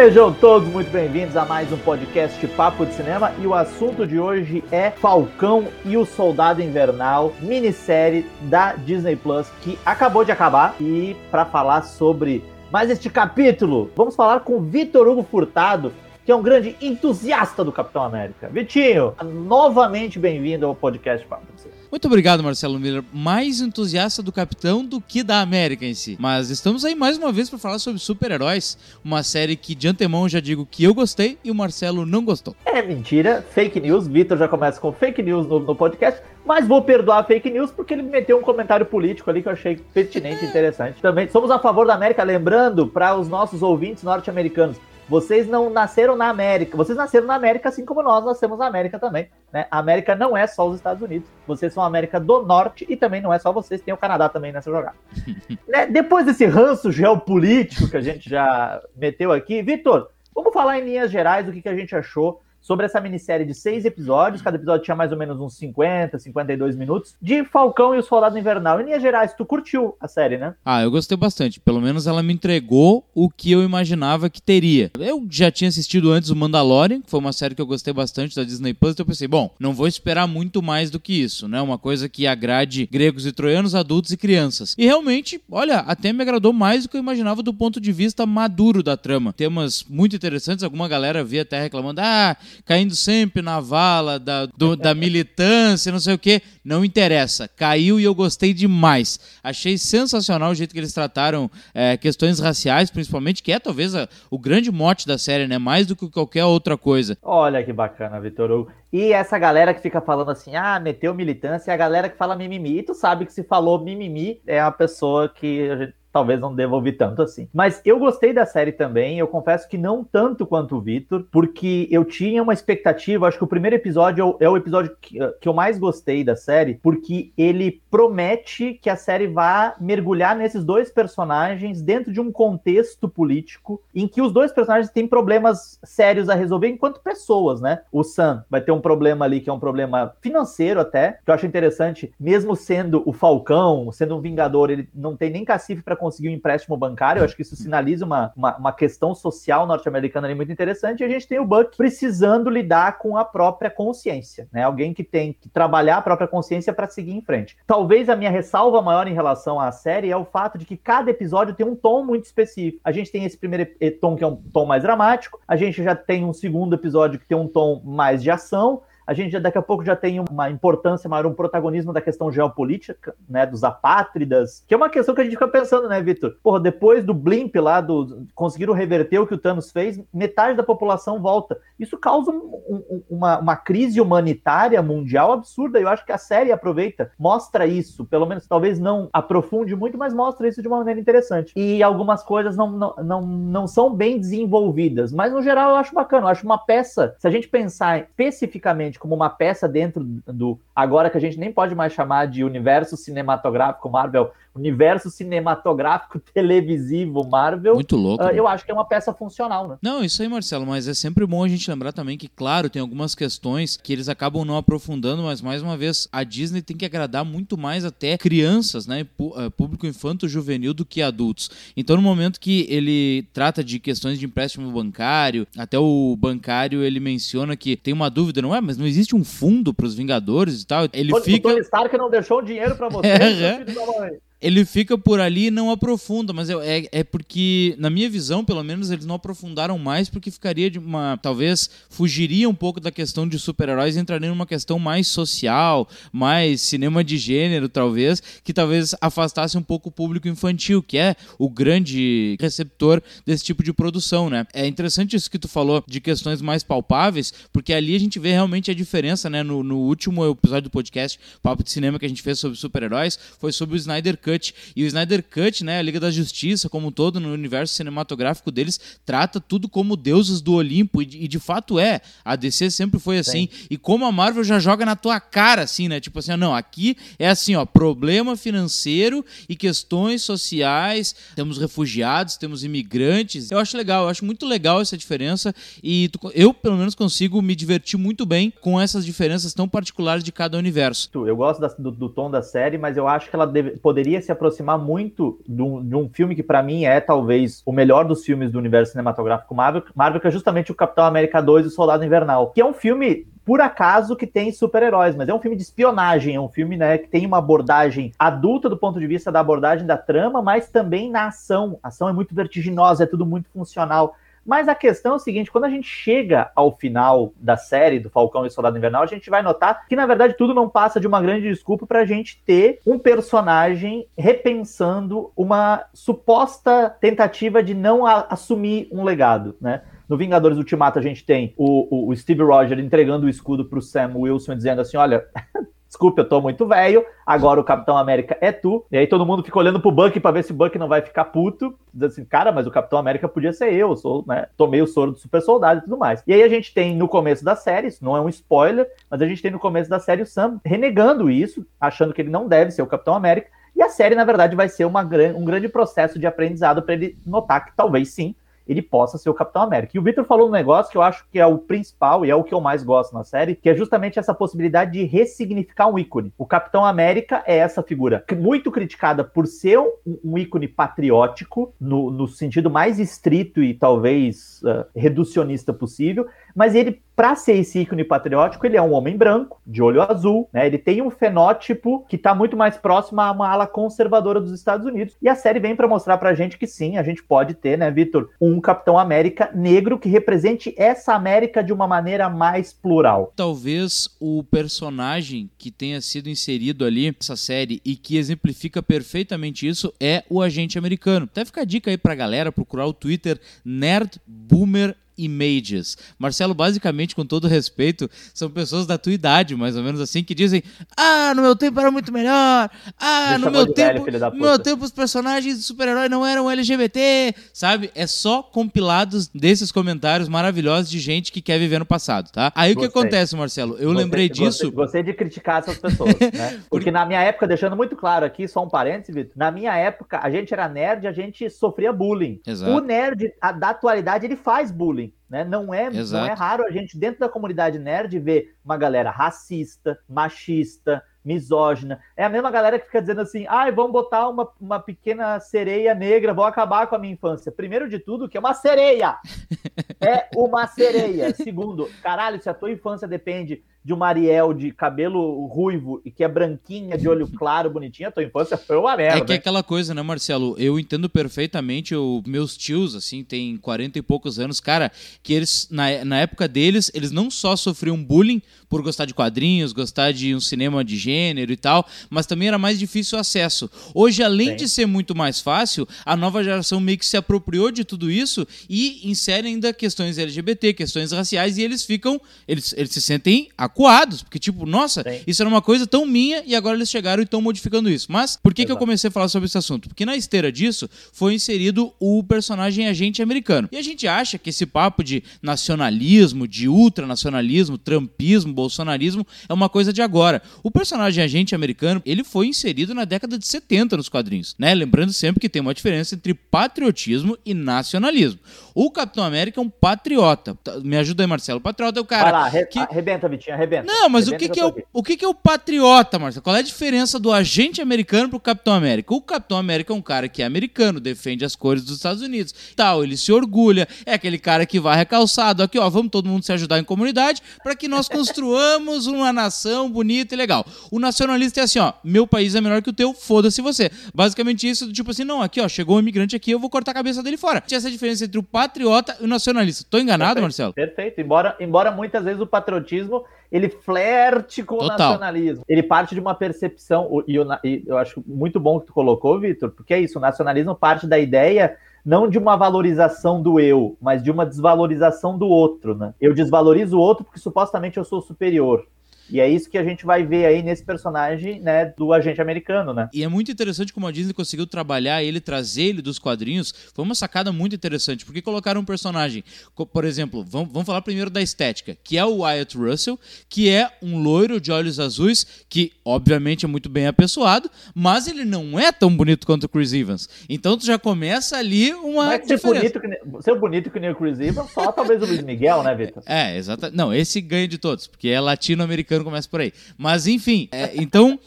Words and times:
Sejam 0.00 0.32
todos 0.32 0.66
muito 0.66 0.90
bem-vindos 0.90 1.36
a 1.36 1.44
mais 1.44 1.70
um 1.70 1.76
podcast 1.76 2.46
Papo 2.48 2.86
de 2.86 2.94
Cinema 2.94 3.34
e 3.38 3.46
o 3.46 3.52
assunto 3.52 4.06
de 4.06 4.18
hoje 4.18 4.64
é 4.72 4.90
Falcão 4.90 5.68
e 5.84 5.94
o 5.94 6.06
Soldado 6.06 6.62
Invernal, 6.62 7.34
minissérie 7.42 8.24
da 8.44 8.72
Disney 8.72 9.14
Plus 9.14 9.46
que 9.60 9.78
acabou 9.84 10.24
de 10.24 10.32
acabar 10.32 10.74
e 10.80 11.14
para 11.30 11.44
falar 11.44 11.82
sobre 11.82 12.42
mais 12.72 12.88
este 12.88 13.10
capítulo, 13.10 13.90
vamos 13.94 14.16
falar 14.16 14.40
com 14.40 14.62
Vitor 14.62 15.06
Hugo 15.06 15.22
Furtado, 15.22 15.92
que 16.30 16.32
é 16.32 16.36
um 16.36 16.42
grande 16.42 16.76
entusiasta 16.80 17.64
do 17.64 17.72
Capitão 17.72 18.04
América. 18.04 18.48
Vitinho, 18.48 19.12
novamente 19.20 20.16
bem-vindo 20.16 20.64
ao 20.64 20.76
podcast 20.76 21.26
Papo. 21.26 21.42
Muito 21.90 22.06
obrigado, 22.06 22.40
Marcelo 22.40 22.78
Miller. 22.78 23.02
Mais 23.12 23.60
entusiasta 23.60 24.22
do 24.22 24.30
Capitão 24.30 24.84
do 24.84 25.00
que 25.00 25.24
da 25.24 25.40
América 25.40 25.84
em 25.84 25.92
si. 25.92 26.16
Mas 26.20 26.48
estamos 26.48 26.84
aí 26.84 26.94
mais 26.94 27.18
uma 27.18 27.32
vez 27.32 27.50
para 27.50 27.58
falar 27.58 27.80
sobre 27.80 27.98
super-heróis, 27.98 28.78
uma 29.04 29.24
série 29.24 29.56
que 29.56 29.74
de 29.74 29.88
antemão 29.88 30.28
já 30.28 30.38
digo 30.38 30.64
que 30.70 30.84
eu 30.84 30.94
gostei 30.94 31.36
e 31.42 31.50
o 31.50 31.54
Marcelo 31.54 32.06
não 32.06 32.24
gostou. 32.24 32.54
É 32.64 32.80
mentira, 32.80 33.44
fake 33.50 33.80
news. 33.80 34.06
Vitor 34.06 34.38
já 34.38 34.46
começa 34.46 34.80
com 34.80 34.92
fake 34.92 35.20
news 35.24 35.48
no, 35.48 35.58
no 35.58 35.74
podcast, 35.74 36.22
mas 36.46 36.64
vou 36.64 36.80
perdoar 36.80 37.18
a 37.18 37.24
fake 37.24 37.50
news 37.50 37.72
porque 37.72 37.92
ele 37.92 38.02
me 38.02 38.10
meteu 38.10 38.38
um 38.38 38.42
comentário 38.42 38.86
político 38.86 39.28
ali 39.28 39.42
que 39.42 39.48
eu 39.48 39.52
achei 39.52 39.80
pertinente 39.92 40.44
e 40.44 40.46
interessante. 40.48 41.02
Também 41.02 41.28
somos 41.28 41.50
a 41.50 41.58
favor 41.58 41.88
da 41.88 41.94
América, 41.94 42.22
lembrando 42.22 42.86
para 42.86 43.16
os 43.16 43.28
nossos 43.28 43.64
ouvintes 43.64 44.04
norte-americanos. 44.04 44.76
Vocês 45.10 45.48
não 45.48 45.68
nasceram 45.68 46.14
na 46.14 46.28
América, 46.28 46.76
vocês 46.76 46.96
nasceram 46.96 47.26
na 47.26 47.34
América 47.34 47.68
assim 47.68 47.84
como 47.84 48.00
nós 48.00 48.24
nascemos 48.24 48.56
na 48.56 48.68
América 48.68 48.96
também. 48.96 49.28
Né? 49.52 49.66
A 49.68 49.80
América 49.80 50.14
não 50.14 50.36
é 50.36 50.46
só 50.46 50.68
os 50.68 50.76
Estados 50.76 51.02
Unidos, 51.02 51.28
vocês 51.48 51.72
são 51.72 51.82
a 51.82 51.86
América 51.86 52.20
do 52.20 52.42
Norte 52.44 52.86
e 52.88 52.96
também 52.96 53.20
não 53.20 53.32
é 53.32 53.38
só 53.40 53.52
vocês, 53.52 53.82
tem 53.82 53.92
o 53.92 53.96
Canadá 53.96 54.28
também 54.28 54.52
nessa 54.52 54.70
jogada. 54.70 54.94
né? 55.66 55.84
Depois 55.86 56.24
desse 56.24 56.46
ranço 56.46 56.92
geopolítico 56.92 57.90
que 57.90 57.96
a 57.96 58.00
gente 58.00 58.30
já 58.30 58.80
meteu 58.94 59.32
aqui, 59.32 59.60
Vitor, 59.62 60.10
vamos 60.32 60.52
falar 60.52 60.78
em 60.78 60.84
linhas 60.84 61.10
gerais 61.10 61.44
do 61.44 61.50
que, 61.50 61.60
que 61.60 61.68
a 61.68 61.74
gente 61.74 61.96
achou 61.96 62.40
sobre 62.60 62.86
essa 62.86 63.00
minissérie 63.00 63.46
de 63.46 63.54
seis 63.54 63.84
episódios, 63.84 64.42
cada 64.42 64.56
episódio 64.56 64.84
tinha 64.84 64.96
mais 64.96 65.12
ou 65.12 65.18
menos 65.18 65.40
uns 65.40 65.56
50, 65.56 66.18
52 66.18 66.76
minutos, 66.76 67.14
de 67.20 67.44
Falcão 67.44 67.94
e 67.94 67.98
o 67.98 68.02
Soldado 68.02 68.38
Invernal. 68.38 68.80
Em 68.80 68.84
linhas 68.84 69.02
gerais, 69.02 69.34
tu 69.34 69.44
curtiu 69.44 69.96
a 70.00 70.06
série, 70.06 70.36
né? 70.36 70.54
Ah, 70.64 70.82
eu 70.82 70.90
gostei 70.90 71.16
bastante. 71.16 71.60
Pelo 71.60 71.80
menos 71.80 72.06
ela 72.06 72.22
me 72.22 72.32
entregou 72.32 73.04
o 73.14 73.28
que 73.28 73.50
eu 73.52 73.62
imaginava 73.62 74.30
que 74.30 74.42
teria. 74.42 74.90
Eu 74.98 75.26
já 75.30 75.50
tinha 75.50 75.68
assistido 75.68 76.10
antes 76.12 76.30
o 76.30 76.36
Mandalorian, 76.36 77.00
que 77.00 77.10
foi 77.10 77.20
uma 77.20 77.32
série 77.32 77.54
que 77.54 77.62
eu 77.62 77.66
gostei 77.66 77.92
bastante 77.92 78.36
da 78.36 78.44
Disney 78.44 78.74
Plus, 78.74 78.92
então 78.92 79.04
eu 79.04 79.08
pensei, 79.08 79.28
bom, 79.28 79.54
não 79.58 79.72
vou 79.72 79.86
esperar 79.86 80.26
muito 80.26 80.62
mais 80.62 80.90
do 80.90 81.00
que 81.00 81.12
isso, 81.12 81.48
né? 81.48 81.60
Uma 81.60 81.78
coisa 81.78 82.08
que 82.08 82.26
agrade 82.26 82.88
gregos 82.90 83.26
e 83.26 83.32
troianos, 83.32 83.74
adultos 83.74 84.12
e 84.12 84.16
crianças. 84.16 84.74
E 84.76 84.84
realmente, 84.84 85.40
olha, 85.50 85.78
até 85.78 86.12
me 86.12 86.22
agradou 86.22 86.52
mais 86.52 86.82
do 86.82 86.88
que 86.88 86.96
eu 86.96 87.00
imaginava 87.00 87.42
do 87.42 87.54
ponto 87.54 87.80
de 87.80 87.92
vista 87.92 88.26
maduro 88.26 88.82
da 88.82 88.96
trama. 88.96 89.32
Temas 89.32 89.84
muito 89.88 90.14
interessantes, 90.14 90.62
alguma 90.62 90.88
galera 90.88 91.24
via 91.24 91.42
até 91.42 91.62
reclamando, 91.62 92.00
ah, 92.00 92.36
caindo 92.64 92.94
sempre 92.94 93.42
na 93.42 93.60
vala 93.60 94.18
da, 94.18 94.46
do, 94.46 94.76
da 94.76 94.94
militância, 94.94 95.92
não 95.92 96.00
sei 96.00 96.14
o 96.14 96.18
que. 96.18 96.42
Não 96.64 96.84
interessa. 96.84 97.48
Caiu 97.48 97.98
e 97.98 98.04
eu 98.04 98.14
gostei 98.14 98.52
demais. 98.52 99.18
Achei 99.42 99.78
sensacional 99.78 100.50
o 100.50 100.54
jeito 100.54 100.72
que 100.72 100.78
eles 100.78 100.92
trataram 100.92 101.50
é, 101.74 101.96
questões 101.96 102.38
raciais, 102.38 102.90
principalmente, 102.90 103.42
que 103.42 103.52
é 103.52 103.58
talvez 103.58 103.94
a, 103.94 104.08
o 104.30 104.38
grande 104.38 104.70
mote 104.70 105.06
da 105.06 105.18
série, 105.18 105.46
né? 105.46 105.58
Mais 105.58 105.86
do 105.86 105.96
que 105.96 106.10
qualquer 106.10 106.44
outra 106.44 106.76
coisa. 106.76 107.16
Olha 107.22 107.62
que 107.62 107.72
bacana, 107.72 108.20
Vitor 108.20 108.50
Hugo. 108.50 108.72
E 108.92 109.12
essa 109.12 109.38
galera 109.38 109.72
que 109.72 109.80
fica 109.80 110.00
falando 110.00 110.30
assim, 110.30 110.56
ah, 110.56 110.80
meteu 110.80 111.14
militância, 111.14 111.70
é 111.70 111.74
a 111.74 111.76
galera 111.76 112.08
que 112.08 112.16
fala 112.16 112.34
mimimi. 112.34 112.78
E 112.78 112.82
tu 112.82 112.92
sabe 112.92 113.24
que 113.24 113.32
se 113.32 113.44
falou 113.44 113.82
mimimi, 113.82 114.40
é 114.46 114.60
a 114.60 114.70
pessoa 114.70 115.28
que 115.28 115.70
a 115.70 115.76
gente 115.76 115.99
talvez 116.12 116.40
não 116.40 116.54
deva 116.54 116.74
ouvir 116.74 116.92
tanto 116.92 117.22
assim. 117.22 117.48
Mas 117.52 117.80
eu 117.84 117.98
gostei 117.98 118.32
da 118.32 118.46
série 118.46 118.72
também, 118.72 119.18
eu 119.18 119.28
confesso 119.28 119.68
que 119.68 119.78
não 119.78 120.04
tanto 120.04 120.46
quanto 120.46 120.76
o 120.76 120.80
Victor, 120.80 121.26
porque 121.30 121.88
eu 121.90 122.04
tinha 122.04 122.42
uma 122.42 122.52
expectativa, 122.52 123.26
acho 123.26 123.38
que 123.38 123.44
o 123.44 123.48
primeiro 123.48 123.76
episódio 123.76 124.36
é 124.40 124.48
o 124.48 124.56
episódio 124.56 124.96
que, 125.00 125.18
que 125.40 125.48
eu 125.48 125.54
mais 125.54 125.78
gostei 125.78 126.24
da 126.24 126.36
série, 126.36 126.74
porque 126.82 127.32
ele 127.36 127.80
promete 127.90 128.74
que 128.74 128.90
a 128.90 128.96
série 128.96 129.26
vá 129.26 129.74
mergulhar 129.80 130.36
nesses 130.36 130.64
dois 130.64 130.90
personagens 130.90 131.82
dentro 131.82 132.12
de 132.12 132.20
um 132.20 132.32
contexto 132.32 133.08
político 133.08 133.80
em 133.94 134.06
que 134.08 134.20
os 134.20 134.32
dois 134.32 134.52
personagens 134.52 134.90
têm 134.90 135.06
problemas 135.06 135.78
sérios 135.82 136.28
a 136.28 136.34
resolver 136.34 136.68
enquanto 136.68 137.00
pessoas, 137.00 137.60
né? 137.60 137.80
O 137.92 138.02
Sam 138.02 138.44
vai 138.48 138.60
ter 138.60 138.72
um 138.72 138.80
problema 138.80 139.24
ali 139.24 139.40
que 139.40 139.50
é 139.50 139.52
um 139.52 139.60
problema 139.60 140.14
financeiro 140.20 140.80
até, 140.80 141.18
que 141.24 141.30
eu 141.30 141.34
acho 141.34 141.46
interessante, 141.46 142.12
mesmo 142.18 142.56
sendo 142.56 143.02
o 143.06 143.12
Falcão, 143.12 143.90
sendo 143.92 144.16
um 144.16 144.20
Vingador, 144.20 144.70
ele 144.70 144.88
não 144.94 145.16
tem 145.16 145.30
nem 145.30 145.44
cacife 145.44 145.82
para 145.82 145.96
conseguir 146.00 146.28
um 146.28 146.32
empréstimo 146.32 146.76
bancário. 146.76 147.20
Eu 147.20 147.24
acho 147.24 147.36
que 147.36 147.42
isso 147.42 147.54
sinaliza 147.54 148.04
uma, 148.04 148.32
uma, 148.34 148.56
uma 148.56 148.72
questão 148.72 149.14
social 149.14 149.66
norte-americana 149.66 150.26
ali 150.26 150.34
muito 150.34 150.50
interessante. 150.50 151.00
E 151.00 151.04
a 151.04 151.08
gente 151.08 151.28
tem 151.28 151.38
o 151.38 151.44
Buck 151.44 151.76
precisando 151.76 152.50
lidar 152.50 152.98
com 152.98 153.16
a 153.16 153.24
própria 153.24 153.70
consciência, 153.70 154.48
né? 154.52 154.62
Alguém 154.62 154.92
que 154.92 155.04
tem 155.04 155.32
que 155.32 155.48
trabalhar 155.48 155.98
a 155.98 156.02
própria 156.02 156.26
consciência 156.26 156.72
para 156.72 156.88
seguir 156.88 157.12
em 157.12 157.20
frente. 157.20 157.56
Talvez 157.66 158.08
a 158.08 158.16
minha 158.16 158.30
ressalva 158.30 158.82
maior 158.82 159.06
em 159.06 159.14
relação 159.14 159.60
à 159.60 159.70
série 159.70 160.10
é 160.10 160.16
o 160.16 160.24
fato 160.24 160.58
de 160.58 160.64
que 160.64 160.76
cada 160.76 161.10
episódio 161.10 161.54
tem 161.54 161.66
um 161.66 161.76
tom 161.76 162.04
muito 162.04 162.24
específico. 162.24 162.80
A 162.84 162.92
gente 162.92 163.12
tem 163.12 163.24
esse 163.24 163.36
primeiro 163.36 163.68
tom 164.00 164.16
que 164.16 164.24
é 164.24 164.26
um 164.26 164.36
tom 164.36 164.66
mais 164.66 164.82
dramático, 164.82 165.40
a 165.46 165.56
gente 165.56 165.82
já 165.82 165.94
tem 165.94 166.24
um 166.24 166.32
segundo 166.32 166.74
episódio 166.74 167.18
que 167.18 167.26
tem 167.26 167.36
um 167.36 167.46
tom 167.46 167.80
mais 167.84 168.22
de 168.22 168.30
ação, 168.30 168.82
a 169.10 169.12
gente 169.12 169.40
daqui 169.40 169.58
a 169.58 169.62
pouco 169.62 169.84
já 169.84 169.96
tem 169.96 170.22
uma 170.30 170.48
importância 170.50 171.10
maior, 171.10 171.26
um 171.26 171.34
protagonismo 171.34 171.92
da 171.92 172.00
questão 172.00 172.30
geopolítica, 172.30 173.12
né, 173.28 173.44
dos 173.44 173.64
apátridas, 173.64 174.64
que 174.68 174.72
é 174.72 174.76
uma 174.76 174.88
questão 174.88 175.16
que 175.16 175.20
a 175.20 175.24
gente 175.24 175.32
fica 175.32 175.48
pensando, 175.48 175.88
né, 175.88 176.00
Vitor? 176.00 176.36
Porra, 176.40 176.60
depois 176.60 177.04
do 177.04 177.12
blimp 177.12 177.56
lá, 177.56 177.80
do 177.80 178.24
conseguiram 178.36 178.72
reverter 178.72 179.18
o 179.18 179.26
que 179.26 179.34
o 179.34 179.38
Thanos 179.38 179.72
fez, 179.72 180.00
metade 180.14 180.56
da 180.56 180.62
população 180.62 181.20
volta. 181.20 181.58
Isso 181.76 181.98
causa 181.98 182.30
um, 182.30 182.54
um, 182.68 183.02
uma, 183.10 183.40
uma 183.40 183.56
crise 183.56 184.00
humanitária 184.00 184.80
mundial 184.80 185.32
absurda. 185.32 185.80
Eu 185.80 185.88
acho 185.88 186.06
que 186.06 186.12
a 186.12 186.18
série 186.18 186.52
aproveita, 186.52 187.10
mostra 187.18 187.66
isso, 187.66 188.04
pelo 188.04 188.26
menos 188.26 188.46
talvez 188.46 188.78
não 188.78 189.08
aprofunde 189.12 189.74
muito, 189.74 189.98
mas 189.98 190.14
mostra 190.14 190.46
isso 190.46 190.62
de 190.62 190.68
uma 190.68 190.78
maneira 190.78 191.00
interessante. 191.00 191.52
E 191.56 191.82
algumas 191.82 192.22
coisas 192.22 192.56
não, 192.56 192.70
não, 192.70 192.94
não, 193.02 193.22
não 193.22 193.66
são 193.66 193.92
bem 193.92 194.20
desenvolvidas, 194.20 195.12
mas 195.12 195.32
no 195.32 195.42
geral 195.42 195.70
eu 195.70 195.76
acho 195.76 195.92
bacana. 195.92 196.26
Eu 196.26 196.30
acho 196.30 196.46
uma 196.46 196.58
peça, 196.58 197.16
se 197.18 197.26
a 197.26 197.30
gente 197.30 197.48
pensar 197.48 197.98
especificamente 197.98 198.99
como 199.00 199.14
uma 199.14 199.30
peça 199.30 199.66
dentro 199.66 200.04
do. 200.26 200.60
Agora 200.76 201.08
que 201.08 201.16
a 201.16 201.20
gente 201.20 201.38
nem 201.38 201.50
pode 201.50 201.74
mais 201.74 201.92
chamar 201.92 202.28
de 202.28 202.44
universo 202.44 202.98
cinematográfico 202.98 203.88
Marvel, 203.88 204.30
universo 204.60 205.10
cinematográfico 205.10 206.20
televisivo 206.32 207.26
Marvel. 207.28 207.74
Muito 207.74 207.96
louco. 207.96 208.22
Uh, 208.22 208.28
eu 208.28 208.46
acho 208.46 208.64
que 208.64 208.70
é 208.70 208.74
uma 208.74 208.84
peça 208.84 209.12
funcional, 209.12 209.66
né? 209.66 209.78
Não, 209.82 210.04
isso 210.04 210.22
aí, 210.22 210.28
Marcelo, 210.28 210.66
mas 210.66 210.86
é 210.86 210.94
sempre 210.94 211.26
bom 211.26 211.42
a 211.42 211.48
gente 211.48 211.68
lembrar 211.68 211.92
também 211.92 212.16
que, 212.16 212.28
claro, 212.28 212.68
tem 212.68 212.80
algumas 212.80 213.14
questões 213.14 213.76
que 213.76 213.92
eles 213.92 214.08
acabam 214.08 214.44
não 214.44 214.56
aprofundando, 214.56 215.22
mas 215.22 215.40
mais 215.40 215.62
uma 215.62 215.76
vez, 215.76 216.08
a 216.12 216.22
Disney 216.22 216.62
tem 216.62 216.76
que 216.76 216.84
agradar 216.84 217.24
muito 217.24 217.56
mais 217.56 217.84
até 217.84 218.16
crianças, 218.18 218.86
né? 218.86 219.00
Eh, 219.00 219.50
público 219.56 219.86
infanto-juvenil 219.86 220.74
do 220.74 220.84
que 220.84 221.00
adultos. 221.00 221.50
Então, 221.76 221.96
no 221.96 222.02
momento 222.02 222.38
que 222.38 222.66
ele 222.68 223.26
trata 223.32 223.64
de 223.64 223.78
questões 223.78 224.18
de 224.18 224.26
empréstimo 224.26 224.70
bancário, 224.70 225.46
até 225.56 225.78
o 225.78 226.14
bancário 226.18 226.82
ele 226.82 227.00
menciona 227.00 227.56
que 227.56 227.76
tem 227.76 227.94
uma 227.94 228.10
dúvida, 228.10 228.42
não 228.42 228.54
é? 228.54 228.60
Mas 228.60 228.76
não 228.76 228.86
existe 228.86 229.16
um 229.16 229.24
fundo 229.24 229.72
para 229.72 229.86
os 229.86 229.94
Vingadores 229.94 230.62
e 230.62 230.66
tal. 230.66 230.88
Ele 230.92 231.12
o, 231.12 231.20
fica. 231.20 231.48
O 231.48 231.50
Tony 231.52 231.62
Stark 231.62 231.96
não 231.96 232.10
deixou 232.10 232.42
dinheiro 232.42 232.76
para 232.76 232.88
você, 232.88 233.08
é, 233.08 233.64
filho 233.64 233.74
da 233.74 233.86
mãe 233.86 234.18
ele 234.40 234.64
fica 234.64 234.96
por 234.96 235.20
ali 235.20 235.46
e 235.46 235.50
não 235.50 235.70
aprofunda, 235.70 236.32
mas 236.32 236.48
é, 236.48 236.88
é 236.90 237.04
porque, 237.04 237.74
na 237.78 237.90
minha 237.90 238.08
visão, 238.08 238.44
pelo 238.44 238.64
menos, 238.64 238.90
eles 238.90 239.04
não 239.04 239.16
aprofundaram 239.16 239.78
mais 239.78 240.08
porque 240.08 240.30
ficaria 240.30 240.70
de 240.70 240.78
uma. 240.78 241.18
Talvez 241.18 241.68
fugiria 241.90 242.48
um 242.48 242.54
pouco 242.54 242.80
da 242.80 242.90
questão 242.90 243.28
de 243.28 243.38
super-heróis 243.38 243.96
e 243.96 244.00
entraria 244.00 244.30
numa 244.30 244.46
questão 244.46 244.78
mais 244.78 245.08
social, 245.08 245.86
mais 246.10 246.62
cinema 246.62 247.04
de 247.04 247.18
gênero, 247.18 247.68
talvez, 247.68 248.22
que 248.42 248.54
talvez 248.54 248.94
afastasse 249.00 249.58
um 249.58 249.62
pouco 249.62 249.90
o 249.90 249.92
público 249.92 250.26
infantil, 250.26 250.82
que 250.82 250.96
é 250.96 251.14
o 251.38 251.50
grande 251.50 252.36
receptor 252.40 253.02
desse 253.26 253.44
tipo 253.44 253.62
de 253.62 253.74
produção, 253.74 254.30
né? 254.30 254.46
É 254.54 254.66
interessante 254.66 255.16
isso 255.16 255.30
que 255.30 255.38
tu 255.38 255.48
falou 255.48 255.84
de 255.86 256.00
questões 256.00 256.40
mais 256.40 256.62
palpáveis, 256.62 257.32
porque 257.52 257.74
ali 257.74 257.94
a 257.94 258.00
gente 258.00 258.18
vê 258.18 258.30
realmente 258.30 258.70
a 258.70 258.74
diferença, 258.74 259.28
né? 259.28 259.42
No, 259.42 259.62
no 259.62 259.78
último 259.80 260.24
episódio 260.30 260.62
do 260.62 260.70
podcast, 260.70 261.20
Papo 261.42 261.62
de 261.62 261.70
Cinema, 261.70 261.98
que 261.98 262.06
a 262.06 262.08
gente 262.08 262.22
fez 262.22 262.38
sobre 262.38 262.56
super-heróis, 262.56 263.18
foi 263.38 263.52
sobre 263.52 263.76
o 263.76 263.78
Snyder 263.78 264.16
Cut 264.16 264.29
Cut. 264.30 264.54
E 264.76 264.84
o 264.84 264.86
Snyder 264.86 265.22
Cut, 265.22 265.64
né, 265.64 265.78
a 265.78 265.82
Liga 265.82 265.98
da 265.98 266.10
Justiça, 266.10 266.68
como 266.68 266.88
um 266.88 266.92
todo, 266.92 267.18
no 267.18 267.32
universo 267.32 267.74
cinematográfico 267.74 268.50
deles, 268.50 268.80
trata 269.04 269.40
tudo 269.40 269.68
como 269.68 269.96
deuses 269.96 270.40
do 270.40 270.54
Olimpo. 270.54 271.02
E, 271.02 271.06
de 271.06 271.38
fato 271.38 271.78
é. 271.78 272.00
A 272.24 272.36
DC 272.36 272.70
sempre 272.70 273.00
foi 273.00 273.18
assim. 273.18 273.48
Sim. 273.50 273.66
E 273.70 273.76
como 273.76 274.04
a 274.04 274.12
Marvel 274.12 274.44
já 274.44 274.58
joga 274.58 274.84
na 274.84 274.96
tua 274.96 275.20
cara, 275.20 275.62
assim, 275.62 275.88
né? 275.88 276.00
Tipo 276.00 276.18
assim, 276.18 276.36
não, 276.36 276.54
aqui 276.54 276.96
é 277.18 277.28
assim, 277.28 277.54
ó, 277.56 277.64
problema 277.64 278.36
financeiro 278.36 279.24
e 279.48 279.56
questões 279.56 280.22
sociais. 280.22 281.14
Temos 281.34 281.58
refugiados, 281.58 282.36
temos 282.36 282.64
imigrantes. 282.64 283.50
Eu 283.50 283.58
acho 283.58 283.76
legal, 283.76 284.04
eu 284.04 284.08
acho 284.08 284.24
muito 284.24 284.46
legal 284.46 284.80
essa 284.80 284.96
diferença. 284.96 285.54
E 285.82 286.08
tu, 286.08 286.30
eu, 286.34 286.52
pelo 286.52 286.76
menos, 286.76 286.94
consigo 286.94 287.40
me 287.42 287.54
divertir 287.54 287.98
muito 287.98 288.24
bem 288.24 288.52
com 288.60 288.80
essas 288.80 289.04
diferenças 289.04 289.54
tão 289.54 289.68
particulares 289.68 290.22
de 290.22 290.32
cada 290.32 290.56
universo. 290.58 291.10
Eu 291.14 291.36
gosto 291.36 291.60
da, 291.60 291.68
do, 291.68 291.90
do, 291.90 292.08
tom 292.08 292.30
da 292.30 292.42
série, 292.42 292.78
mas 292.78 292.96
eu 292.96 293.08
acho 293.08 293.28
que 293.30 293.36
ela 293.36 293.46
deve, 293.46 293.70
poderia 293.78 294.19
se 294.20 294.32
aproximar 294.32 294.78
muito 294.78 295.40
de 295.46 295.62
um, 295.62 295.84
de 295.84 295.94
um 295.94 296.08
filme 296.08 296.34
que 296.34 296.42
para 296.42 296.62
mim 296.62 296.84
é 296.84 297.00
talvez 297.00 297.62
o 297.64 297.72
melhor 297.72 298.04
dos 298.04 298.24
filmes 298.24 298.50
do 298.50 298.58
universo 298.58 298.92
cinematográfico 298.92 299.54
Marvel, 299.54 299.84
Marvel, 299.94 300.20
que 300.20 300.26
é 300.26 300.30
justamente 300.30 300.72
o 300.72 300.74
Capitão 300.74 301.04
América 301.04 301.40
2 301.40 301.64
e 301.64 301.68
o 301.68 301.70
Soldado 301.70 302.04
Invernal, 302.04 302.50
que 302.50 302.60
é 302.60 302.64
um 302.64 302.72
filme 302.72 303.26
por 303.44 303.60
acaso 303.60 304.14
que 304.14 304.26
tem 304.26 304.52
super-heróis, 304.52 305.16
mas 305.16 305.28
é 305.28 305.34
um 305.34 305.40
filme 305.40 305.56
de 305.56 305.62
espionagem, 305.62 306.36
é 306.36 306.40
um 306.40 306.48
filme 306.48 306.76
né, 306.76 306.98
que 306.98 307.08
tem 307.08 307.26
uma 307.26 307.38
abordagem 307.38 308.12
adulta 308.18 308.68
do 308.68 308.76
ponto 308.76 309.00
de 309.00 309.06
vista 309.06 309.32
da 309.32 309.40
abordagem 309.40 309.86
da 309.86 309.96
trama, 309.96 310.40
mas 310.40 310.68
também 310.68 311.10
na 311.10 311.26
ação. 311.26 311.78
A 311.82 311.88
ação 311.88 312.08
é 312.08 312.12
muito 312.12 312.34
vertiginosa, 312.34 313.04
é 313.04 313.06
tudo 313.06 313.26
muito 313.26 313.48
funcional. 313.50 314.14
Mas 314.44 314.68
a 314.68 314.74
questão 314.74 315.12
é 315.12 315.16
o 315.16 315.18
seguinte: 315.18 315.50
quando 315.50 315.64
a 315.64 315.70
gente 315.70 315.86
chega 315.86 316.50
ao 316.54 316.76
final 316.76 317.32
da 317.36 317.56
série 317.56 317.98
do 317.98 318.10
Falcão 318.10 318.46
e 318.46 318.50
Soldado 318.50 318.76
Invernal, 318.76 319.02
a 319.02 319.06
gente 319.06 319.30
vai 319.30 319.42
notar 319.42 319.86
que, 319.86 319.96
na 319.96 320.06
verdade, 320.06 320.36
tudo 320.36 320.54
não 320.54 320.68
passa 320.68 321.00
de 321.00 321.06
uma 321.06 321.20
grande 321.20 321.48
desculpa 321.48 321.86
para 321.86 322.00
a 322.00 322.04
gente 322.04 322.42
ter 322.44 322.80
um 322.86 322.98
personagem 322.98 324.06
repensando 324.16 325.32
uma 325.36 325.84
suposta 325.92 326.90
tentativa 327.00 327.62
de 327.62 327.74
não 327.74 328.06
assumir 328.06 328.88
um 328.90 329.04
legado, 329.04 329.56
né? 329.60 329.82
No 330.08 330.16
Vingadores 330.16 330.58
Ultimato, 330.58 330.98
a 330.98 331.02
gente 331.02 331.24
tem 331.24 331.54
o, 331.56 332.08
o, 332.08 332.10
o 332.10 332.16
Steve 332.16 332.42
Rogers 332.42 332.80
entregando 332.80 333.26
o 333.26 333.28
escudo 333.28 333.64
para 333.64 333.78
o 333.78 333.82
Sam 333.82 334.12
Wilson, 334.16 334.56
dizendo 334.56 334.80
assim: 334.80 334.96
olha. 334.96 335.24
Desculpa, 335.90 336.20
eu 336.20 336.28
tô 336.28 336.40
muito 336.40 336.64
velho. 336.68 337.04
Agora 337.26 337.58
o 337.58 337.64
Capitão 337.64 337.96
América 337.96 338.38
é 338.40 338.52
tu. 338.52 338.86
E 338.92 338.96
aí 338.96 339.08
todo 339.08 339.26
mundo 339.26 339.42
fica 339.42 339.58
olhando 339.58 339.80
pro 339.80 339.90
Buck 339.90 340.20
para 340.20 340.30
ver 340.30 340.44
se 340.44 340.52
o 340.52 340.54
Buck 340.54 340.78
não 340.78 340.86
vai 340.86 341.02
ficar 341.02 341.24
puto. 341.24 341.76
Diz 341.92 342.12
assim, 342.12 342.24
cara, 342.24 342.52
mas 342.52 342.64
o 342.64 342.70
Capitão 342.70 342.96
América 342.96 343.28
podia 343.28 343.52
ser 343.52 343.72
eu. 343.72 343.90
eu 343.90 343.96
sou, 343.96 344.24
né? 344.24 344.46
Tomei 344.56 344.80
o 344.80 344.86
soro 344.86 345.10
do 345.10 345.18
super 345.18 345.42
soldado 345.42 345.80
e 345.80 345.82
tudo 345.82 345.98
mais. 345.98 346.22
E 346.28 346.32
aí 346.32 346.44
a 346.44 346.48
gente 346.48 346.72
tem 346.72 346.94
no 346.94 347.08
começo 347.08 347.44
da 347.44 347.56
série, 347.56 347.88
isso 347.88 348.04
não 348.04 348.16
é 348.16 348.20
um 348.20 348.28
spoiler, 348.28 348.88
mas 349.10 349.20
a 349.20 349.26
gente 349.26 349.42
tem 349.42 349.50
no 349.50 349.58
começo 349.58 349.90
da 349.90 349.98
série 349.98 350.22
o 350.22 350.26
Sam 350.26 350.60
renegando 350.64 351.28
isso, 351.28 351.66
achando 351.80 352.14
que 352.14 352.22
ele 352.22 352.30
não 352.30 352.46
deve 352.46 352.70
ser 352.70 352.82
o 352.82 352.86
Capitão 352.86 353.14
América. 353.14 353.48
E 353.74 353.82
a 353.82 353.88
série, 353.88 354.14
na 354.14 354.24
verdade, 354.24 354.54
vai 354.54 354.68
ser 354.68 354.84
uma, 354.84 355.02
um 355.02 355.44
grande 355.44 355.68
processo 355.68 356.20
de 356.20 356.26
aprendizado 356.26 356.82
para 356.82 356.94
ele 356.94 357.18
notar 357.26 357.66
que 357.66 357.72
talvez 357.74 358.10
sim 358.10 358.36
ele 358.70 358.82
possa 358.82 359.18
ser 359.18 359.28
o 359.28 359.34
Capitão 359.34 359.62
América. 359.62 359.96
E 359.96 359.98
o 359.98 360.02
Victor 360.02 360.24
falou 360.24 360.48
um 360.48 360.52
negócio 360.52 360.92
que 360.92 360.96
eu 360.96 361.02
acho 361.02 361.26
que 361.32 361.40
é 361.40 361.46
o 361.46 361.58
principal 361.58 362.24
e 362.24 362.30
é 362.30 362.34
o 362.36 362.44
que 362.44 362.54
eu 362.54 362.60
mais 362.60 362.84
gosto 362.84 363.12
na 363.12 363.24
série, 363.24 363.56
que 363.56 363.68
é 363.68 363.74
justamente 363.74 364.16
essa 364.16 364.32
possibilidade 364.32 364.92
de 364.92 365.02
ressignificar 365.02 365.88
um 365.88 365.98
ícone. 365.98 366.32
O 366.38 366.46
Capitão 366.46 366.84
América 366.84 367.42
é 367.46 367.56
essa 367.56 367.82
figura 367.82 368.24
muito 368.38 368.70
criticada 368.70 369.24
por 369.24 369.48
ser 369.48 369.78
um, 369.80 369.90
um 370.24 370.38
ícone 370.38 370.68
patriótico, 370.68 371.74
no, 371.80 372.12
no, 372.12 372.28
sentido 372.28 372.70
mais 372.70 373.00
estrito 373.00 373.60
e 373.60 373.74
talvez 373.74 374.62
uh, 374.62 374.86
reducionista 374.94 375.72
possível, 375.72 376.28
mas 376.60 376.74
ele 376.74 377.00
para 377.16 377.34
ser 377.34 377.58
esse 377.58 377.80
ícone 377.80 378.02
patriótico, 378.02 378.64
ele 378.64 378.78
é 378.78 378.82
um 378.82 378.94
homem 378.94 379.14
branco, 379.14 379.60
de 379.66 379.82
olho 379.82 380.00
azul, 380.00 380.48
né? 380.50 380.66
Ele 380.66 380.78
tem 380.78 381.02
um 381.02 381.10
fenótipo 381.10 382.06
que 382.08 382.16
está 382.16 382.34
muito 382.34 382.56
mais 382.56 382.78
próximo 382.78 383.20
a 383.20 383.30
uma 383.30 383.46
ala 383.46 383.66
conservadora 383.66 384.40
dos 384.40 384.52
Estados 384.52 384.86
Unidos. 384.86 385.14
E 385.20 385.28
a 385.28 385.34
série 385.34 385.60
vem 385.60 385.76
para 385.76 385.86
mostrar 385.86 386.16
pra 386.16 386.32
gente 386.32 386.56
que 386.56 386.66
sim, 386.66 386.96
a 386.96 387.02
gente 387.02 387.22
pode 387.22 387.52
ter, 387.52 387.76
né, 387.76 387.90
Vitor, 387.90 388.30
um 388.40 388.58
Capitão 388.58 388.98
América 388.98 389.50
negro 389.54 389.98
que 389.98 390.08
represente 390.08 390.74
essa 390.78 391.12
América 391.12 391.62
de 391.62 391.74
uma 391.74 391.86
maneira 391.86 392.30
mais 392.30 392.72
plural. 392.72 393.34
Talvez 393.36 394.08
o 394.18 394.42
personagem 394.44 395.50
que 395.58 395.70
tenha 395.70 396.00
sido 396.00 396.30
inserido 396.30 396.86
ali 396.86 397.14
nessa 397.14 397.36
série 397.36 397.82
e 397.84 397.96
que 397.96 398.16
exemplifica 398.16 398.82
perfeitamente 398.82 399.68
isso 399.68 399.92
é 400.00 400.24
o 400.30 400.40
agente 400.40 400.78
americano. 400.78 401.28
Até 401.30 401.44
fica 401.44 401.60
a 401.60 401.66
dica 401.66 401.90
aí 401.90 401.98
pra 401.98 402.14
galera 402.14 402.50
procurar 402.50 402.86
o 402.86 402.94
Twitter 402.94 403.38
Nerd 403.62 404.18
Boomer 404.26 404.96
images. 405.24 405.96
Marcelo, 406.18 406.54
basicamente, 406.54 407.14
com 407.14 407.24
todo 407.24 407.48
respeito, 407.48 408.10
são 408.34 408.50
pessoas 408.50 408.86
da 408.86 408.98
tua 408.98 409.12
idade, 409.12 409.54
mais 409.54 409.76
ou 409.76 409.82
menos 409.82 410.00
assim, 410.00 410.22
que 410.22 410.34
dizem: 410.34 410.62
Ah, 410.96 411.32
no 411.34 411.42
meu 411.42 411.56
tempo 411.56 411.78
era 411.80 411.90
muito 411.90 412.12
melhor. 412.12 412.70
Ah, 412.98 413.38
no 413.38 413.50
meu 413.50 413.72
tempo, 413.72 414.04
velho, 414.04 414.30
no 414.32 414.40
meu 414.40 414.58
tempo 414.58 414.84
os 414.84 414.90
personagens 414.90 415.56
de 415.56 415.62
super-herói 415.62 416.08
não 416.08 416.26
eram 416.26 416.50
LGBT, 416.50 417.34
sabe? 417.52 417.90
É 417.94 418.06
só 418.06 418.42
compilados 418.42 419.28
desses 419.28 419.70
comentários 419.70 420.28
maravilhosos 420.28 420.90
de 420.90 420.98
gente 420.98 421.32
que 421.32 421.40
quer 421.40 421.58
viver 421.58 421.78
no 421.78 421.86
passado, 421.86 422.30
tá? 422.30 422.52
Aí 422.54 422.74
gostei. 422.74 422.88
o 422.88 422.92
que 422.92 422.98
acontece, 422.98 423.36
Marcelo? 423.36 423.74
Eu 423.74 423.88
gostei, 423.88 424.04
lembrei 424.04 424.28
disso. 424.28 424.70
Gostei 424.72 425.02
de 425.02 425.12
criticar 425.12 425.60
essas 425.60 425.78
pessoas, 425.78 426.14
né? 426.32 426.60
Porque 426.68 426.90
na 426.90 427.04
minha 427.04 427.20
época, 427.20 427.46
deixando 427.46 427.76
muito 427.76 427.96
claro 427.96 428.24
aqui, 428.24 428.46
só 428.48 428.64
um 428.64 428.68
parênteses, 428.68 429.14
Vitor, 429.14 429.32
na 429.36 429.50
minha 429.50 429.74
época, 429.76 430.20
a 430.22 430.30
gente 430.30 430.52
era 430.52 430.68
nerd, 430.68 431.06
a 431.06 431.12
gente 431.12 431.48
sofria 431.50 431.92
bullying. 431.92 432.40
Exato. 432.46 432.72
O 432.72 432.80
nerd 432.80 433.32
da 433.58 433.70
atualidade, 433.70 434.26
ele 434.26 434.36
faz 434.36 434.70
bullying. 434.70 435.09
Né? 435.28 435.44
Não, 435.44 435.72
é, 435.72 435.90
não 435.90 436.24
é 436.26 436.32
raro 436.32 436.64
a 436.64 436.70
gente, 436.70 436.98
dentro 436.98 437.20
da 437.20 437.28
comunidade 437.28 437.78
nerd, 437.78 438.18
ver 438.18 438.56
uma 438.64 438.76
galera 438.76 439.10
racista, 439.10 439.98
machista, 440.08 441.02
misógina. 441.24 442.00
É 442.16 442.24
a 442.24 442.28
mesma 442.28 442.50
galera 442.50 442.78
que 442.78 442.86
fica 442.86 443.00
dizendo 443.00 443.20
assim: 443.20 443.46
ai, 443.48 443.68
ah, 443.68 443.72
vamos 443.72 443.92
botar 443.92 444.28
uma, 444.28 444.50
uma 444.60 444.80
pequena 444.80 445.38
sereia 445.40 445.94
negra, 445.94 446.34
vou 446.34 446.44
acabar 446.44 446.86
com 446.86 446.96
a 446.96 446.98
minha 446.98 447.14
infância. 447.14 447.52
Primeiro 447.52 447.88
de 447.88 447.98
tudo, 447.98 448.28
que 448.28 448.36
é 448.36 448.40
uma 448.40 448.54
sereia. 448.54 449.16
É 450.02 450.30
uma 450.34 450.66
sereia. 450.66 451.34
Segundo, 451.34 451.86
caralho, 452.02 452.40
se 452.42 452.48
a 452.48 452.54
tua 452.54 452.70
infância 452.70 453.06
depende 453.06 453.62
de 453.82 453.94
uma 453.94 454.08
Ariel 454.08 454.52
de 454.52 454.70
cabelo 454.70 455.46
ruivo 455.46 456.02
e 456.04 456.10
que 456.10 456.22
é 456.22 456.28
branquinha, 456.28 456.98
de 456.98 457.08
olho 457.08 457.26
claro, 457.36 457.70
bonitinha, 457.70 458.08
a 458.08 458.12
tua 458.12 458.22
infância 458.22 458.56
foi 458.56 458.76
uma 458.76 458.96
merda. 458.96 459.18
É 459.18 459.20
que 459.24 459.32
é 459.32 459.36
aquela 459.36 459.62
coisa, 459.62 459.94
né, 459.94 460.02
Marcelo? 460.02 460.54
Eu 460.58 460.78
entendo 460.78 461.08
perfeitamente, 461.08 461.94
o, 461.94 462.22
meus 462.26 462.56
tios, 462.56 462.94
assim, 462.94 463.24
tem 463.24 463.56
40 463.56 463.98
e 463.98 464.02
poucos 464.02 464.38
anos, 464.38 464.60
cara, 464.60 464.92
que 465.22 465.32
eles, 465.32 465.68
na, 465.70 466.04
na 466.04 466.18
época 466.18 466.46
deles, 466.46 466.90
eles 466.94 467.10
não 467.10 467.30
só 467.30 467.56
sofriam 467.56 468.02
bullying 468.02 468.42
por 468.68 468.82
gostar 468.82 469.04
de 469.04 469.12
quadrinhos, 469.12 469.72
gostar 469.72 470.12
de 470.12 470.34
um 470.34 470.40
cinema 470.40 470.84
de 470.84 470.96
gênero 470.96 471.52
e 471.52 471.56
tal, 471.56 471.86
mas 472.08 472.24
também 472.24 472.48
era 472.48 472.58
mais 472.58 472.78
difícil 472.78 473.18
o 473.18 473.20
acesso. 473.20 473.68
Hoje, 473.92 474.22
além 474.22 474.50
Sim. 474.50 474.56
de 474.56 474.68
ser 474.68 474.86
muito 474.86 475.14
mais 475.14 475.40
fácil, 475.40 475.88
a 476.04 476.16
nova 476.16 476.44
geração 476.44 476.78
meio 476.78 476.96
que 476.96 477.06
se 477.06 477.16
apropriou 477.16 477.72
de 477.72 477.84
tudo 477.84 478.10
isso 478.10 478.46
e 478.68 479.10
insere 479.10 479.48
ainda 479.48 479.72
questões 479.72 480.18
LGBT, 480.18 480.72
questões 480.74 481.10
raciais, 481.10 481.58
e 481.58 481.62
eles 481.62 481.84
ficam, 481.84 482.20
eles, 482.46 482.72
eles 482.76 482.92
se 482.92 483.02
sentem 483.02 483.48
acuados, 483.70 484.22
porque 484.22 484.38
tipo, 484.38 484.66
nossa, 484.66 485.02
Sim. 485.02 485.22
isso 485.26 485.42
era 485.42 485.48
uma 485.48 485.62
coisa 485.62 485.86
tão 485.86 486.04
minha 486.04 486.42
e 486.44 486.54
agora 486.54 486.76
eles 486.76 486.90
chegaram 486.90 487.22
e 487.22 487.24
estão 487.24 487.40
modificando 487.40 487.88
isso. 487.88 488.10
Mas 488.10 488.36
por 488.36 488.52
que, 488.52 488.66
que 488.66 488.72
eu 488.72 488.76
comecei 488.76 489.08
a 489.08 489.10
falar 489.10 489.28
sobre 489.28 489.46
esse 489.46 489.56
assunto? 489.56 489.88
Porque 489.88 490.04
na 490.04 490.16
esteira 490.16 490.50
disso 490.50 490.88
foi 491.12 491.34
inserido 491.34 491.92
o 492.00 492.22
personagem 492.24 492.88
agente 492.88 493.22
americano. 493.22 493.68
E 493.70 493.76
a 493.76 493.82
gente 493.82 494.06
acha 494.06 494.36
que 494.38 494.50
esse 494.50 494.66
papo 494.66 495.04
de 495.04 495.22
nacionalismo, 495.40 496.46
de 496.48 496.68
ultranacionalismo, 496.68 497.78
trampismo, 497.78 498.52
bolsonarismo 498.52 499.26
é 499.48 499.52
uma 499.52 499.68
coisa 499.68 499.92
de 499.92 500.02
agora. 500.02 500.42
O 500.62 500.70
personagem 500.70 501.22
agente 501.22 501.54
americano, 501.54 502.02
ele 502.04 502.24
foi 502.24 502.48
inserido 502.48 502.94
na 502.94 503.04
década 503.04 503.38
de 503.38 503.46
70 503.46 503.96
nos 503.96 504.08
quadrinhos, 504.08 504.54
né? 504.58 504.74
Lembrando 504.74 505.12
sempre 505.12 505.40
que 505.40 505.48
tem 505.48 505.62
uma 505.62 505.74
diferença 505.74 506.14
entre 506.14 506.34
patriotismo 506.34 507.38
e 507.44 507.54
nacionalismo. 507.54 508.40
O 508.74 508.90
Capitão 508.90 509.24
América 509.24 509.60
é 509.60 509.62
um 509.62 509.68
patriota. 509.68 510.56
Me 510.82 510.96
ajuda 510.96 511.22
aí, 511.22 511.26
Marcelo. 511.26 511.58
O 511.58 511.62
patriota 511.62 511.98
é 511.98 512.02
o 512.02 512.04
cara. 512.04 512.30
Vai 512.30 512.32
lá, 512.32 512.48
re 512.48 512.66
que... 512.66 512.78
arrebenta, 512.78 513.28
Vitinho, 513.28 513.54
arrebenta. 513.60 513.84
Não, 513.86 514.08
mas 514.08 514.28
arrebenta 514.28 514.44
o, 514.44 514.48
que, 514.48 514.54
que, 514.54 514.60
é 514.60 514.66
o, 514.66 514.86
o 514.92 515.02
que, 515.02 515.16
que 515.16 515.24
é 515.24 515.28
o 515.28 515.34
patriota, 515.34 516.18
Marcelo? 516.18 516.42
Qual 516.42 516.56
é 516.56 516.60
a 516.60 516.62
diferença 516.62 517.18
do 517.18 517.32
agente 517.32 517.80
americano 517.80 518.28
pro 518.28 518.40
Capitão 518.40 518.74
América? 518.74 519.14
O 519.14 519.20
Capitão 519.20 519.58
América 519.58 519.92
é 519.92 519.96
um 519.96 520.02
cara 520.02 520.28
que 520.28 520.42
é 520.42 520.46
americano, 520.46 521.00
defende 521.00 521.44
as 521.44 521.54
cores 521.54 521.84
dos 521.84 521.96
Estados 521.96 522.22
Unidos. 522.22 522.54
Tal, 522.74 523.04
ele 523.04 523.16
se 523.16 523.32
orgulha, 523.32 523.86
é 524.04 524.14
aquele 524.14 524.38
cara 524.38 524.66
que 524.66 524.80
vai 524.80 524.96
recalçado. 524.96 525.62
Aqui, 525.62 525.78
ó, 525.78 525.88
vamos 525.88 526.10
todo 526.10 526.28
mundo 526.28 526.44
se 526.44 526.52
ajudar 526.52 526.78
em 526.78 526.84
comunidade 526.84 527.42
para 527.62 527.74
que 527.74 527.88
nós 527.88 528.08
construamos 528.08 529.06
uma 529.08 529.32
nação 529.32 529.90
bonita 529.90 530.34
e 530.34 530.36
legal. 530.36 530.64
O 530.90 530.98
nacionalista 530.98 531.60
é 531.60 531.64
assim, 531.64 531.78
ó, 531.78 531.92
meu 532.02 532.26
país 532.26 532.54
é 532.54 532.60
melhor 532.60 532.82
que 532.82 532.90
o 532.90 532.92
teu, 532.92 533.12
foda-se 533.12 533.60
você. 533.60 533.90
Basicamente 534.14 534.68
isso, 534.68 534.92
tipo 534.92 535.10
assim, 535.10 535.24
não, 535.24 535.42
aqui, 535.42 535.60
ó, 535.60 535.68
chegou 535.68 535.96
um 535.96 536.00
imigrante 536.00 536.34
aqui, 536.34 536.50
eu 536.50 536.58
vou 536.58 536.70
cortar 536.70 536.92
a 536.92 536.94
cabeça 536.94 537.22
dele 537.22 537.36
fora. 537.36 537.62
Tinha 537.66 537.78
essa 537.78 537.90
diferença 537.90 538.24
entre 538.24 538.38
o 538.38 538.42
patriota 538.42 539.16
e 539.20 539.24
o 539.24 539.26
nacionalista. 539.26 539.84
Tô 539.88 539.98
enganado, 539.98 540.34
Perfeito. 540.34 540.42
Marcelo? 540.42 540.72
Perfeito. 540.72 541.20
Embora, 541.20 541.56
embora 541.60 541.90
muitas 541.90 542.24
vezes 542.24 542.40
o 542.40 542.46
patriotismo 542.46 543.24
ele 543.50 543.68
flerte 543.68 544.62
com 544.62 544.78
Total. 544.78 544.96
o 544.96 544.98
nacionalismo. 544.98 545.64
Ele 545.68 545.82
parte 545.82 546.14
de 546.14 546.20
uma 546.20 546.34
percepção, 546.34 547.22
e 547.26 547.34
eu, 547.34 547.46
e 547.64 547.82
eu 547.86 547.98
acho 547.98 548.22
muito 548.26 548.60
bom 548.60 548.78
que 548.78 548.86
tu 548.86 548.92
colocou, 548.92 549.38
Vitor, 549.40 549.70
porque 549.70 549.94
é 549.94 550.00
isso, 550.00 550.18
o 550.18 550.22
nacionalismo 550.22 550.74
parte 550.74 551.06
da 551.06 551.18
ideia 551.18 551.76
não 552.04 552.28
de 552.28 552.38
uma 552.38 552.56
valorização 552.56 553.42
do 553.42 553.60
eu, 553.60 553.96
mas 554.00 554.22
de 554.22 554.30
uma 554.30 554.46
desvalorização 554.46 555.36
do 555.36 555.46
outro, 555.46 555.94
né? 555.94 556.14
Eu 556.20 556.32
desvalorizo 556.32 556.96
o 556.96 557.00
outro 557.00 557.24
porque 557.24 557.38
supostamente 557.38 557.98
eu 557.98 558.04
sou 558.04 558.20
superior. 558.22 558.86
E 559.30 559.40
é 559.40 559.48
isso 559.48 559.70
que 559.70 559.78
a 559.78 559.84
gente 559.84 560.04
vai 560.04 560.24
ver 560.24 560.46
aí 560.46 560.62
nesse 560.62 560.84
personagem, 560.84 561.60
né, 561.60 561.92
do 561.96 562.12
agente 562.12 562.40
americano, 562.40 562.92
né? 562.92 563.08
E 563.12 563.22
é 563.22 563.28
muito 563.28 563.50
interessante 563.50 563.92
como 563.92 564.06
a 564.06 564.12
Disney 564.12 564.32
conseguiu 564.32 564.66
trabalhar 564.66 565.22
ele, 565.22 565.40
trazer 565.40 565.82
ele 565.82 566.02
dos 566.02 566.18
quadrinhos. 566.18 566.74
Foi 566.94 567.04
uma 567.04 567.14
sacada 567.14 567.52
muito 567.52 567.74
interessante, 567.74 568.24
porque 568.24 568.42
colocaram 568.42 568.80
um 568.80 568.84
personagem, 568.84 569.44
por 569.92 570.04
exemplo, 570.04 570.44
vamos, 570.44 570.72
vamos 570.72 570.86
falar 570.86 571.02
primeiro 571.02 571.30
da 571.30 571.40
estética, 571.40 571.96
que 572.02 572.18
é 572.18 572.24
o 572.24 572.38
Wyatt 572.38 572.76
Russell, 572.76 573.18
que 573.48 573.68
é 573.68 573.90
um 574.02 574.22
loiro 574.22 574.60
de 574.60 574.72
olhos 574.72 574.98
azuis, 574.98 575.64
que 575.68 575.92
obviamente 576.04 576.64
é 576.64 576.68
muito 576.68 576.88
bem 576.88 577.06
apessoado, 577.06 577.70
mas 577.94 578.26
ele 578.26 578.44
não 578.44 578.78
é 578.78 578.90
tão 578.90 579.14
bonito 579.16 579.46
quanto 579.46 579.64
o 579.64 579.68
Chris 579.68 579.92
Evans. 579.92 580.28
Então 580.48 580.76
tu 580.76 580.84
já 580.84 580.98
começa 580.98 581.56
ali 581.56 581.92
uma 581.94 582.26
mas 582.26 582.46
ser 582.46 582.60
bonito, 582.60 583.00
que, 583.00 583.42
ser 583.42 583.54
bonito 583.58 583.90
que 583.90 584.00
nem 584.00 584.10
o 584.10 584.16
Chris 584.16 584.40
Evans, 584.40 584.70
só 584.72 584.90
talvez 584.92 585.22
o 585.22 585.26
Luiz 585.26 585.42
Miguel, 585.42 585.82
né, 585.82 585.94
Vitor? 585.94 586.22
É, 586.26 586.56
exato. 586.56 586.90
Não, 586.92 587.14
esse 587.14 587.40
ganha 587.40 587.68
de 587.68 587.78
todos, 587.78 588.06
porque 588.06 588.28
é 588.28 588.40
latino-americano 588.40 589.19
começa 589.24 589.48
por 589.48 589.60
aí. 589.60 589.72
Mas 589.96 590.26
enfim, 590.26 590.68
é, 590.72 590.92
então 590.94 591.38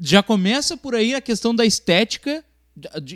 já 0.00 0.22
começa 0.22 0.76
por 0.76 0.94
aí 0.94 1.14
a 1.14 1.20
questão 1.20 1.54
da 1.54 1.64
estética 1.64 2.44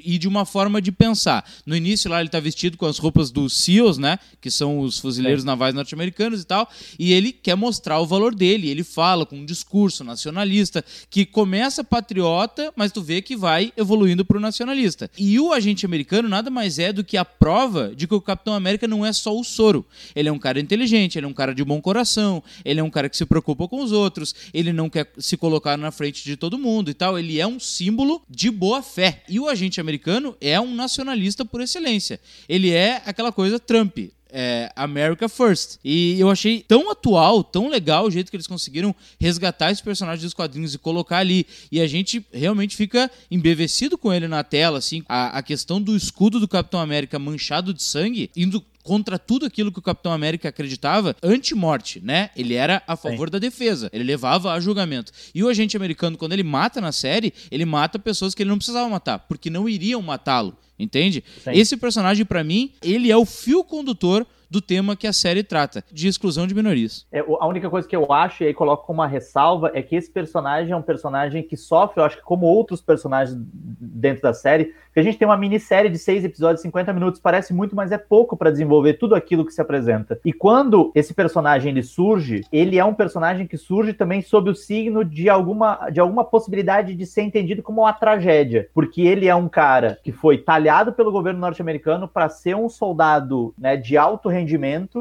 e 0.04 0.18
de 0.18 0.26
uma 0.26 0.44
forma 0.44 0.80
de 0.80 0.90
pensar. 0.90 1.44
No 1.66 1.76
início 1.76 2.10
lá 2.10 2.20
ele 2.20 2.28
está 2.28 2.40
vestido 2.40 2.76
com 2.76 2.86
as 2.86 2.98
roupas 2.98 3.30
dos 3.30 3.52
SEALs, 3.52 3.98
né, 3.98 4.18
que 4.40 4.50
são 4.50 4.80
os 4.80 4.98
fuzileiros 4.98 5.42
é. 5.44 5.46
navais 5.46 5.74
norte-americanos 5.74 6.42
e 6.42 6.44
tal, 6.44 6.68
e 6.98 7.12
ele 7.12 7.32
quer 7.32 7.54
mostrar 7.54 8.00
o 8.00 8.06
valor 8.06 8.34
dele. 8.34 8.68
Ele 8.68 8.82
fala 8.82 9.26
com 9.26 9.36
um 9.36 9.44
discurso 9.44 10.02
nacionalista 10.02 10.84
que 11.10 11.26
começa 11.26 11.84
patriota, 11.84 12.72
mas 12.74 12.92
tu 12.92 13.02
vê 13.02 13.20
que 13.20 13.36
vai 13.36 13.72
evoluindo 13.76 14.24
para 14.24 14.38
o 14.38 14.40
nacionalista. 14.40 15.10
E 15.18 15.38
o 15.38 15.52
agente 15.52 15.84
americano 15.84 16.28
nada 16.28 16.50
mais 16.50 16.78
é 16.78 16.92
do 16.92 17.04
que 17.04 17.16
a 17.16 17.24
prova 17.24 17.94
de 17.94 18.06
que 18.06 18.14
o 18.14 18.20
Capitão 18.20 18.54
América 18.54 18.88
não 18.88 19.04
é 19.04 19.12
só 19.12 19.36
o 19.36 19.44
soro. 19.44 19.84
Ele 20.14 20.28
é 20.28 20.32
um 20.32 20.38
cara 20.38 20.58
inteligente, 20.60 21.18
ele 21.18 21.26
é 21.26 21.28
um 21.28 21.34
cara 21.34 21.54
de 21.54 21.64
bom 21.64 21.80
coração, 21.80 22.42
ele 22.64 22.80
é 22.80 22.82
um 22.82 22.90
cara 22.90 23.08
que 23.08 23.16
se 23.16 23.26
preocupa 23.26 23.68
com 23.68 23.82
os 23.82 23.92
outros, 23.92 24.34
ele 24.54 24.72
não 24.72 24.88
quer 24.88 25.10
se 25.18 25.36
colocar 25.36 25.76
na 25.76 25.90
frente 25.90 26.24
de 26.24 26.36
todo 26.36 26.58
mundo 26.58 26.90
e 26.90 26.94
tal. 26.94 27.18
Ele 27.18 27.38
é 27.38 27.46
um 27.46 27.60
símbolo 27.60 28.22
de 28.28 28.50
boa 28.50 28.82
fé. 28.82 29.22
E 29.28 29.38
o 29.38 29.49
agente 29.50 29.80
americano 29.80 30.36
é 30.40 30.60
um 30.60 30.74
nacionalista 30.74 31.44
por 31.44 31.60
excelência. 31.60 32.20
Ele 32.48 32.70
é 32.70 33.02
aquela 33.04 33.32
coisa 33.32 33.58
Trump. 33.58 33.98
É, 34.32 34.70
America 34.76 35.28
First. 35.28 35.80
E 35.84 36.14
eu 36.20 36.30
achei 36.30 36.62
tão 36.62 36.88
atual, 36.88 37.42
tão 37.42 37.68
legal 37.68 38.06
o 38.06 38.10
jeito 38.12 38.30
que 38.30 38.36
eles 38.36 38.46
conseguiram 38.46 38.94
resgatar 39.18 39.72
esse 39.72 39.82
personagem 39.82 40.22
dos 40.22 40.32
quadrinhos 40.32 40.72
e 40.72 40.78
colocar 40.78 41.18
ali. 41.18 41.44
E 41.72 41.80
a 41.80 41.86
gente 41.88 42.24
realmente 42.32 42.76
fica 42.76 43.10
embevecido 43.28 43.98
com 43.98 44.14
ele 44.14 44.28
na 44.28 44.44
tela, 44.44 44.78
assim. 44.78 45.02
A, 45.08 45.38
a 45.38 45.42
questão 45.42 45.82
do 45.82 45.96
escudo 45.96 46.38
do 46.38 46.46
Capitão 46.46 46.78
América 46.78 47.18
manchado 47.18 47.74
de 47.74 47.82
sangue, 47.82 48.30
indo 48.36 48.64
contra 48.82 49.18
tudo 49.18 49.46
aquilo 49.46 49.70
que 49.72 49.78
o 49.78 49.82
Capitão 49.82 50.12
América 50.12 50.48
acreditava 50.48 51.14
anti-morte, 51.22 52.00
né? 52.02 52.30
Ele 52.36 52.54
era 52.54 52.82
a 52.86 52.96
favor 52.96 53.28
Sim. 53.28 53.32
da 53.32 53.38
defesa, 53.38 53.90
ele 53.92 54.04
levava 54.04 54.52
a 54.52 54.60
julgamento. 54.60 55.12
E 55.34 55.42
o 55.42 55.48
agente 55.48 55.76
americano, 55.76 56.16
quando 56.16 56.32
ele 56.32 56.42
mata 56.42 56.80
na 56.80 56.92
série, 56.92 57.32
ele 57.50 57.64
mata 57.64 57.98
pessoas 57.98 58.34
que 58.34 58.42
ele 58.42 58.50
não 58.50 58.56
precisava 58.56 58.88
matar, 58.88 59.18
porque 59.20 59.50
não 59.50 59.68
iriam 59.68 60.00
matá-lo, 60.02 60.56
entende? 60.78 61.22
Sim. 61.44 61.50
Esse 61.52 61.76
personagem, 61.76 62.24
para 62.24 62.42
mim, 62.42 62.72
ele 62.82 63.10
é 63.10 63.16
o 63.16 63.26
fio 63.26 63.62
condutor 63.64 64.26
do 64.50 64.60
tema 64.60 64.96
que 64.96 65.06
a 65.06 65.12
série 65.12 65.42
trata, 65.44 65.84
de 65.92 66.08
exclusão 66.08 66.46
de 66.46 66.54
minorias. 66.54 67.06
É, 67.12 67.20
a 67.20 67.46
única 67.46 67.70
coisa 67.70 67.86
que 67.86 67.94
eu 67.94 68.12
acho, 68.12 68.42
e 68.42 68.48
aí 68.48 68.54
coloco 68.54 68.86
como 68.86 69.00
uma 69.00 69.06
ressalva, 69.06 69.70
é 69.74 69.82
que 69.82 69.94
esse 69.94 70.10
personagem 70.10 70.72
é 70.72 70.76
um 70.76 70.82
personagem 70.82 71.42
que 71.42 71.56
sofre, 71.56 72.00
eu 72.00 72.04
acho 72.04 72.16
que 72.16 72.22
como 72.22 72.46
outros 72.46 72.80
personagens 72.80 73.38
dentro 73.80 74.22
da 74.22 74.34
série, 74.34 74.74
porque 74.86 75.00
a 75.00 75.02
gente 75.04 75.18
tem 75.18 75.28
uma 75.28 75.36
minissérie 75.36 75.88
de 75.88 75.98
seis 75.98 76.24
episódios, 76.24 76.62
50 76.62 76.92
minutos, 76.92 77.20
parece 77.20 77.54
muito, 77.54 77.76
mas 77.76 77.92
é 77.92 77.98
pouco 77.98 78.36
para 78.36 78.50
desenvolver 78.50 78.94
tudo 78.94 79.14
aquilo 79.14 79.46
que 79.46 79.52
se 79.52 79.60
apresenta. 79.60 80.18
E 80.24 80.32
quando 80.32 80.90
esse 80.96 81.14
personagem 81.14 81.70
ele 81.70 81.82
surge, 81.82 82.42
ele 82.52 82.76
é 82.76 82.84
um 82.84 82.92
personagem 82.92 83.46
que 83.46 83.56
surge 83.56 83.92
também 83.92 84.20
sob 84.20 84.50
o 84.50 84.54
signo 84.54 85.04
de 85.04 85.28
alguma, 85.28 85.88
de 85.90 86.00
alguma 86.00 86.24
possibilidade 86.24 86.94
de 86.94 87.06
ser 87.06 87.22
entendido 87.22 87.62
como 87.62 87.82
uma 87.82 87.92
tragédia, 87.92 88.68
porque 88.74 89.02
ele 89.02 89.28
é 89.28 89.34
um 89.34 89.48
cara 89.48 89.98
que 90.02 90.10
foi 90.10 90.38
talhado 90.38 90.92
pelo 90.92 91.12
governo 91.12 91.38
norte-americano 91.38 92.08
para 92.08 92.28
ser 92.28 92.56
um 92.56 92.68
soldado 92.68 93.54
né, 93.56 93.76
de 93.76 93.96
alto 93.96 94.28
rendimento, 94.28 94.39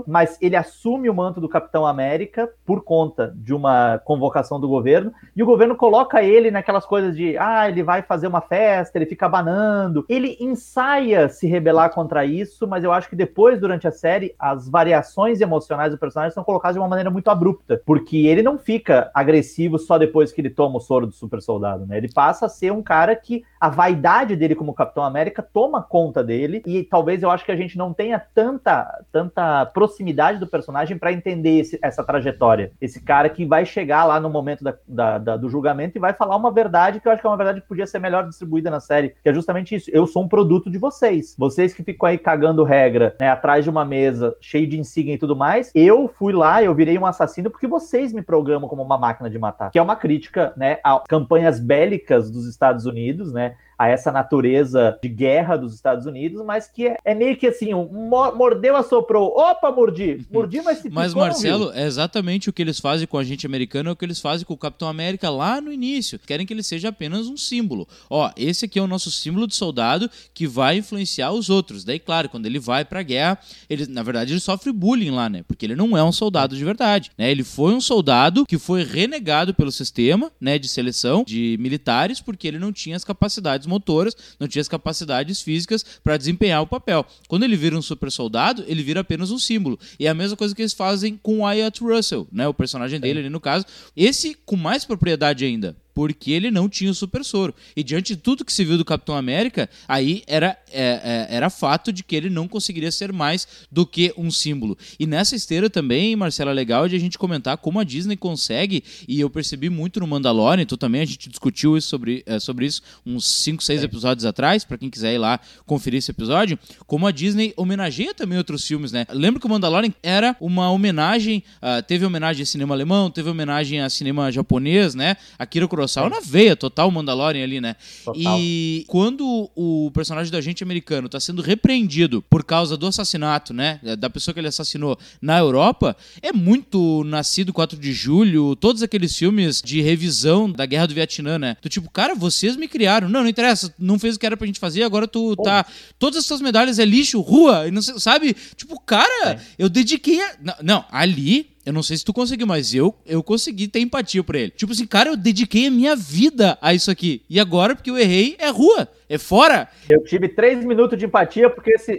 mas 0.08 0.38
ele 0.42 0.56
assume 0.56 1.10
o 1.10 1.14
manto 1.14 1.40
do 1.40 1.50
Capitão 1.50 1.86
América 1.86 2.50
por 2.66 2.84
conta 2.84 3.34
de 3.36 3.54
uma 3.54 4.00
convocação 4.00 4.60
do 4.60 4.68
governo, 4.68 5.12
e 5.36 5.42
o 5.42 5.46
governo 5.46 5.76
coloca 5.76 6.22
ele 6.22 6.52
naquelas 6.52 6.86
coisas 6.86 7.16
de, 7.16 7.38
ah, 7.38 7.70
ele 7.70 7.84
vai 7.84 8.02
fazer 8.02 8.28
uma 8.28 8.42
festa, 8.42 8.98
ele 8.98 9.06
fica 9.06 9.28
banando 9.30 10.06
ele 10.10 10.38
ensaia 10.40 11.30
se 11.30 11.48
rebelar 11.48 11.92
contra 11.92 12.26
isso, 12.26 12.68
mas 12.68 12.84
eu 12.84 12.92
acho 12.92 13.10
que 13.10 13.16
depois, 13.16 13.60
durante 13.60 13.88
a 13.88 13.92
série, 13.92 14.34
as 14.38 14.68
variações 14.68 15.40
emocionais 15.40 15.92
do 15.92 15.98
personagem 15.98 16.34
são 16.34 16.44
colocadas 16.44 16.76
de 16.76 16.80
uma 16.80 16.88
maneira 16.88 17.12
muito 17.12 17.30
abrupta, 17.30 17.82
porque 17.86 18.18
ele 18.26 18.42
não 18.42 18.58
fica 18.58 19.12
agressivo 19.14 19.78
só 19.78 19.98
depois 19.98 20.32
que 20.32 20.42
ele 20.42 20.50
toma 20.50 20.78
o 20.78 20.82
soro 20.82 21.08
do 21.08 21.14
super 21.14 21.42
soldado, 21.42 21.86
né? 21.86 21.98
Ele 21.98 22.12
passa 22.12 22.46
a 22.46 22.50
ser 22.50 22.72
um 22.72 22.82
cara 22.82 23.16
que 23.16 23.44
a 23.60 23.70
vaidade 23.70 24.36
dele 24.36 24.56
como 24.56 24.74
Capitão 24.74 25.04
América 25.04 25.42
toma 25.42 25.82
conta 25.82 26.24
dele 26.24 26.62
e 26.66 26.84
talvez 26.84 27.22
eu 27.22 27.30
acho 27.30 27.46
que 27.46 27.52
a 27.52 27.56
gente 27.56 27.78
não 27.78 27.94
tenha 27.94 28.20
tanta, 28.20 29.04
tanta 29.12 29.29
proximidade 29.74 30.40
do 30.40 30.48
personagem 30.48 30.98
para 30.98 31.12
entender 31.12 31.60
esse, 31.60 31.80
essa 31.82 32.04
trajetória. 32.04 32.72
Esse 32.80 33.04
cara 33.04 33.30
que 33.30 33.46
vai 33.46 33.66
chegar 33.66 34.06
lá 34.06 34.20
no 34.20 34.30
momento 34.30 34.64
da, 34.64 34.76
da, 34.88 35.18
da, 35.18 35.38
do 35.38 35.50
julgamento 35.50 35.98
e 35.98 36.00
vai 36.00 36.14
falar 36.14 36.36
uma 36.36 36.52
verdade 36.52 37.00
que 37.00 37.08
eu 37.08 37.12
acho 37.12 37.22
que 37.22 37.28
é 37.28 37.30
uma 37.30 37.38
verdade 37.38 37.62
que 37.62 37.68
podia 37.68 37.88
ser 37.88 38.00
melhor 38.00 38.28
distribuída 38.28 38.70
na 38.70 38.80
série, 38.80 39.16
que 39.22 39.30
é 39.30 39.34
justamente 39.34 39.76
isso. 39.76 39.90
Eu 39.92 40.08
sou 40.08 40.24
um 40.24 40.28
produto 40.28 40.70
de 40.70 40.78
vocês. 40.78 41.36
Vocês 41.38 41.74
que 41.74 41.84
ficam 41.84 42.08
aí 42.08 42.18
cagando 42.18 42.64
regra, 42.64 43.16
né, 43.20 43.30
atrás 43.30 43.64
de 43.64 43.70
uma 43.70 43.86
mesa 43.86 44.36
cheio 44.42 44.68
de 44.68 44.80
insígnia 44.80 45.16
e 45.16 45.18
tudo 45.18 45.36
mais, 45.36 45.72
eu 45.74 46.08
fui 46.08 46.34
lá, 46.34 46.64
eu 46.64 46.74
virei 46.74 46.98
um 46.98 47.06
assassino 47.06 47.50
porque 47.50 47.68
vocês 47.68 48.14
me 48.14 48.22
programam 48.22 48.70
como 48.70 48.84
uma 48.84 48.98
máquina 48.98 49.30
de 49.30 49.38
matar. 49.38 49.72
Que 49.72 49.80
é 49.80 49.82
uma 49.82 49.96
crítica, 49.96 50.54
né, 50.56 50.80
a 50.84 51.02
campanhas 51.08 51.60
bélicas 51.60 52.30
dos 52.32 52.48
Estados 52.48 52.86
Unidos, 52.86 53.32
né? 53.32 53.56
A 53.80 53.88
essa 53.88 54.12
natureza 54.12 55.00
de 55.02 55.08
guerra 55.08 55.56
dos 55.56 55.74
Estados 55.74 56.06
Unidos, 56.06 56.44
mas 56.46 56.68
que 56.68 56.88
é, 56.88 56.98
é 57.06 57.16
meio 57.16 57.38
que 57.38 57.48
assim, 57.48 57.74
um, 57.74 57.88
mordeu, 58.36 58.76
assoprou, 58.76 59.30
opa, 59.40 59.72
mordi, 59.72 60.26
mordi, 60.30 60.62
mas 60.62 60.80
se 60.80 60.90
Mas 60.90 61.14
Marcelo, 61.14 61.72
é 61.74 61.86
exatamente 61.86 62.50
o 62.50 62.54
que 62.54 62.62
eles 62.62 62.78
fazem 62.78 63.08
com 63.08 63.18
a 63.18 63.24
gente 63.24 63.46
americano, 63.46 63.90
é 63.90 63.94
o 63.94 63.96
que 63.96 64.04
eles 64.04 64.20
fazem 64.20 64.46
com 64.46 64.54
o 64.54 64.58
Capitão 64.58 64.90
América 64.90 65.30
lá 65.30 65.62
no 65.62 65.72
início. 65.72 66.20
Querem 66.20 66.46
que 66.46 66.54
ele 66.54 66.62
seja 66.62 66.90
apenas 66.90 67.28
um 67.28 67.38
símbolo. 67.38 67.88
Ó, 68.10 68.30
esse 68.36 68.66
aqui 68.66 68.80
é 68.80 68.82
o 68.82 68.88
nosso 68.88 69.10
símbolo 69.10 69.48
de 69.48 69.56
soldado 69.56 70.10
que 70.34 70.46
vai 70.46 70.78
influenciar 70.78 71.32
os 71.32 71.50
outros. 71.50 71.86
Daí, 71.86 72.00
claro, 72.00 72.28
quando 72.28 72.46
ele 72.46 72.60
vai 72.60 72.84
pra 72.84 73.02
guerra, 73.02 73.40
ele, 73.70 73.88
na 73.88 74.04
verdade, 74.04 74.34
ele 74.34 74.42
sofre 74.42 74.74
bullying 74.74 75.12
lá, 75.12 75.30
né? 75.30 75.44
Porque 75.48 75.66
ele 75.66 75.76
não 75.76 75.98
é 75.98 76.04
um 76.04 76.12
soldado 76.12 76.56
de 76.56 76.66
verdade, 76.66 77.12
né? 77.18 77.32
Ele 77.32 77.46
foi 77.46 77.74
um 77.74 77.80
soldado 77.80 78.46
que 78.46 78.58
foi 78.58 78.84
renegado 78.84 79.54
pelo 79.54 79.72
sistema, 79.72 80.30
né, 80.40 80.60
de 80.60 80.68
seleção 80.68 81.24
de 81.26 81.58
militares 81.60 82.20
porque 82.20 82.48
ele 82.48 82.60
não 82.60 82.74
tinha 82.74 82.96
as 82.96 83.04
capacidades 83.04 83.69
motoras, 83.70 84.16
não 84.40 84.48
tinha 84.48 84.62
as 84.62 84.68
capacidades 84.68 85.42
físicas 85.42 85.86
para 86.04 86.18
desempenhar 86.18 86.62
o 86.62 86.68
papel. 86.68 87.06
Quando 87.28 87.44
ele 87.44 87.56
vira 87.56 87.78
um 87.78 87.82
super 87.82 88.12
soldado, 88.12 88.66
ele 88.68 88.84
vira 88.84 89.00
apenas 89.00 89.32
um 89.32 89.40
símbolo. 89.40 89.80
E 90.00 90.08
é 90.08 90.10
a 90.10 90.14
mesma 90.14 90.36
coisa 90.36 90.54
que 90.54 90.62
eles 90.62 90.74
fazem 90.74 91.18
com 91.22 91.40
o 91.40 91.44
Wyatt 91.44 91.82
Russell, 91.82 92.28
né? 92.32 92.48
O 92.48 92.54
personagem 92.54 93.00
dele 93.00 93.20
ali 93.20 93.30
no 93.30 93.40
caso. 93.40 93.66
Esse 93.96 94.36
com 94.46 94.56
mais 94.56 94.84
propriedade 94.84 95.46
ainda 95.46 95.78
porque 96.00 96.32
ele 96.32 96.50
não 96.50 96.70
tinha 96.70 96.90
o 96.90 96.96
super 96.96 97.26
soro. 97.26 97.54
E 97.76 97.84
diante 97.84 98.16
de 98.16 98.22
tudo 98.22 98.46
que 98.46 98.54
se 98.54 98.64
viu 98.64 98.78
do 98.78 98.86
Capitão 98.86 99.18
América, 99.18 99.70
aí 99.86 100.24
era, 100.28 100.58
é, 100.72 101.28
é, 101.30 101.36
era 101.36 101.50
fato 101.50 101.92
de 101.92 102.06
que 102.06 102.16
ele 102.16 102.30
não 102.30 102.48
conseguiria 102.48 102.90
ser 102.90 103.12
mais 103.12 103.46
do 103.70 103.86
que 103.86 104.14
um 104.16 104.32
símbolo. 104.32 104.78
E 104.98 105.06
nessa 105.06 105.36
esteira 105.36 105.70
também, 105.70 106.16
Marcela, 106.16 106.54
legal 106.54 106.88
de 106.88 106.96
a 106.96 107.00
gente 107.00 107.18
comentar 107.18 107.58
como 107.58 107.82
a 107.82 107.84
Disney 107.84 108.16
consegue, 108.16 108.82
e 109.10 109.20
eu 109.20 109.30
percebi 109.30 109.70
muito 109.70 110.00
no 110.00 110.08
Mandalorian, 110.08 110.66
tu 110.66 110.78
também, 110.78 111.02
a 111.02 111.06
gente 111.06 111.28
discutiu 111.28 111.76
isso 111.76 111.90
sobre, 111.90 112.24
é, 112.26 112.40
sobre 112.40 112.66
isso 112.66 112.82
uns 113.06 113.26
5, 113.26 113.62
6 113.62 113.82
é. 113.82 113.84
episódios 113.84 114.24
atrás, 114.24 114.64
para 114.64 114.78
quem 114.78 114.90
quiser 114.90 115.14
ir 115.14 115.18
lá 115.18 115.38
conferir 115.66 115.98
esse 115.98 116.12
episódio, 116.12 116.58
como 116.88 117.08
a 117.08 117.12
Disney 117.12 117.54
homenageia 117.58 118.14
também 118.14 118.38
outros 118.38 118.66
filmes, 118.66 118.94
né? 118.94 119.06
Lembra 119.12 119.38
que 119.38 119.46
o 119.46 119.50
Mandalorian 119.50 119.94
era 120.02 120.34
uma 120.40 120.72
homenagem, 120.72 121.44
uh, 121.58 121.84
teve 121.84 122.06
homenagem 122.06 122.44
a 122.44 122.46
cinema 122.46 122.74
alemão, 122.74 123.12
teve 123.12 123.30
homenagem 123.30 123.82
a 123.82 123.90
cinema 123.90 124.32
japonês, 124.32 124.96
né? 124.96 125.18
Akira 125.38 125.68
Kurosawa 125.68 125.89
dinossauro 125.90 126.14
na 126.14 126.22
veia, 126.22 126.56
total 126.56 126.92
Mandalorian 126.92 127.44
ali, 127.44 127.60
né? 127.60 127.76
Total. 128.06 128.40
E 128.40 128.86
quando 128.88 129.50
o 129.56 129.92
personagem 129.94 130.32
do 130.32 130.38
agente 130.38 130.64
americano 130.64 131.10
tá 131.10 131.20
sendo 131.20 131.42
repreendido 131.42 132.22
por 132.30 132.44
causa 132.44 132.78
do 132.78 132.88
assassinato, 132.88 133.54
né? 133.54 133.80
Da 133.98 134.10
pessoa 134.10 134.34
que 134.34 134.40
ele 134.40 134.48
assassinou 134.48 134.98
na 135.22 135.38
Europa, 135.38 135.98
é 136.22 136.32
muito 136.32 137.04
nascido 137.06 137.52
4 137.52 137.78
de 137.78 137.92
julho, 137.92 138.56
todos 138.56 138.84
aqueles 138.84 139.16
filmes 139.16 139.62
de 139.62 139.82
revisão 139.82 140.50
da 140.50 140.66
guerra 140.66 140.88
do 140.88 140.94
Vietnã, 140.94 141.40
né? 141.40 141.58
Do 141.62 141.68
tipo, 141.68 141.90
cara, 141.90 142.14
vocês 142.14 142.56
me 142.56 142.68
criaram. 142.68 143.10
Não, 143.10 143.22
não 143.22 143.30
interessa, 143.30 143.74
não 143.80 143.98
fez 143.98 144.16
o 144.16 144.20
que 144.20 144.26
era 144.26 144.38
pra 144.38 144.48
gente 144.48 144.60
fazer, 144.60 144.84
agora 144.84 145.08
tu 145.08 145.36
Pô. 145.36 145.44
tá. 145.44 145.66
Todas 145.98 146.24
essas 146.24 146.42
medalhas 146.42 146.80
é 146.80 146.86
lixo, 146.86 147.20
rua, 147.20 147.68
e 147.68 147.72
não 147.72 147.82
sei, 147.82 148.00
sabe? 148.00 148.36
Tipo, 148.56 148.80
cara, 148.80 149.34
é. 149.34 149.40
eu 149.58 149.68
dediquei 149.68 150.22
a. 150.22 150.36
Não, 150.42 150.56
não, 150.62 150.86
ali 150.92 151.50
eu 151.70 151.74
não 151.74 151.84
sei 151.84 151.96
se 151.98 152.04
tu 152.04 152.12
conseguiu, 152.12 152.48
mas 152.48 152.74
eu, 152.74 152.96
eu 153.06 153.22
consegui 153.22 153.68
ter 153.68 153.80
empatia 153.80 154.24
por 154.24 154.34
ele. 154.34 154.50
Tipo 154.50 154.72
assim, 154.72 154.88
cara, 154.88 155.10
eu 155.10 155.16
dediquei 155.16 155.68
a 155.68 155.72
minha 155.72 155.96
vida 155.96 156.58
a 156.60 156.74
isso 156.74 156.90
aqui. 156.90 157.24
E 157.30 157.40
agora, 157.40 157.76
porque 157.76 157.92
eu 157.92 157.98
errei, 157.98 158.36
é 158.40 158.50
rua, 158.50 158.88
é 159.08 159.20
fora. 159.20 159.68
Eu 159.88 160.04
tive 160.04 160.28
três 160.30 160.66
minutos 160.66 160.98
de 160.98 161.06
empatia, 161.06 161.48
porque 161.48 161.72
esse, 161.72 161.92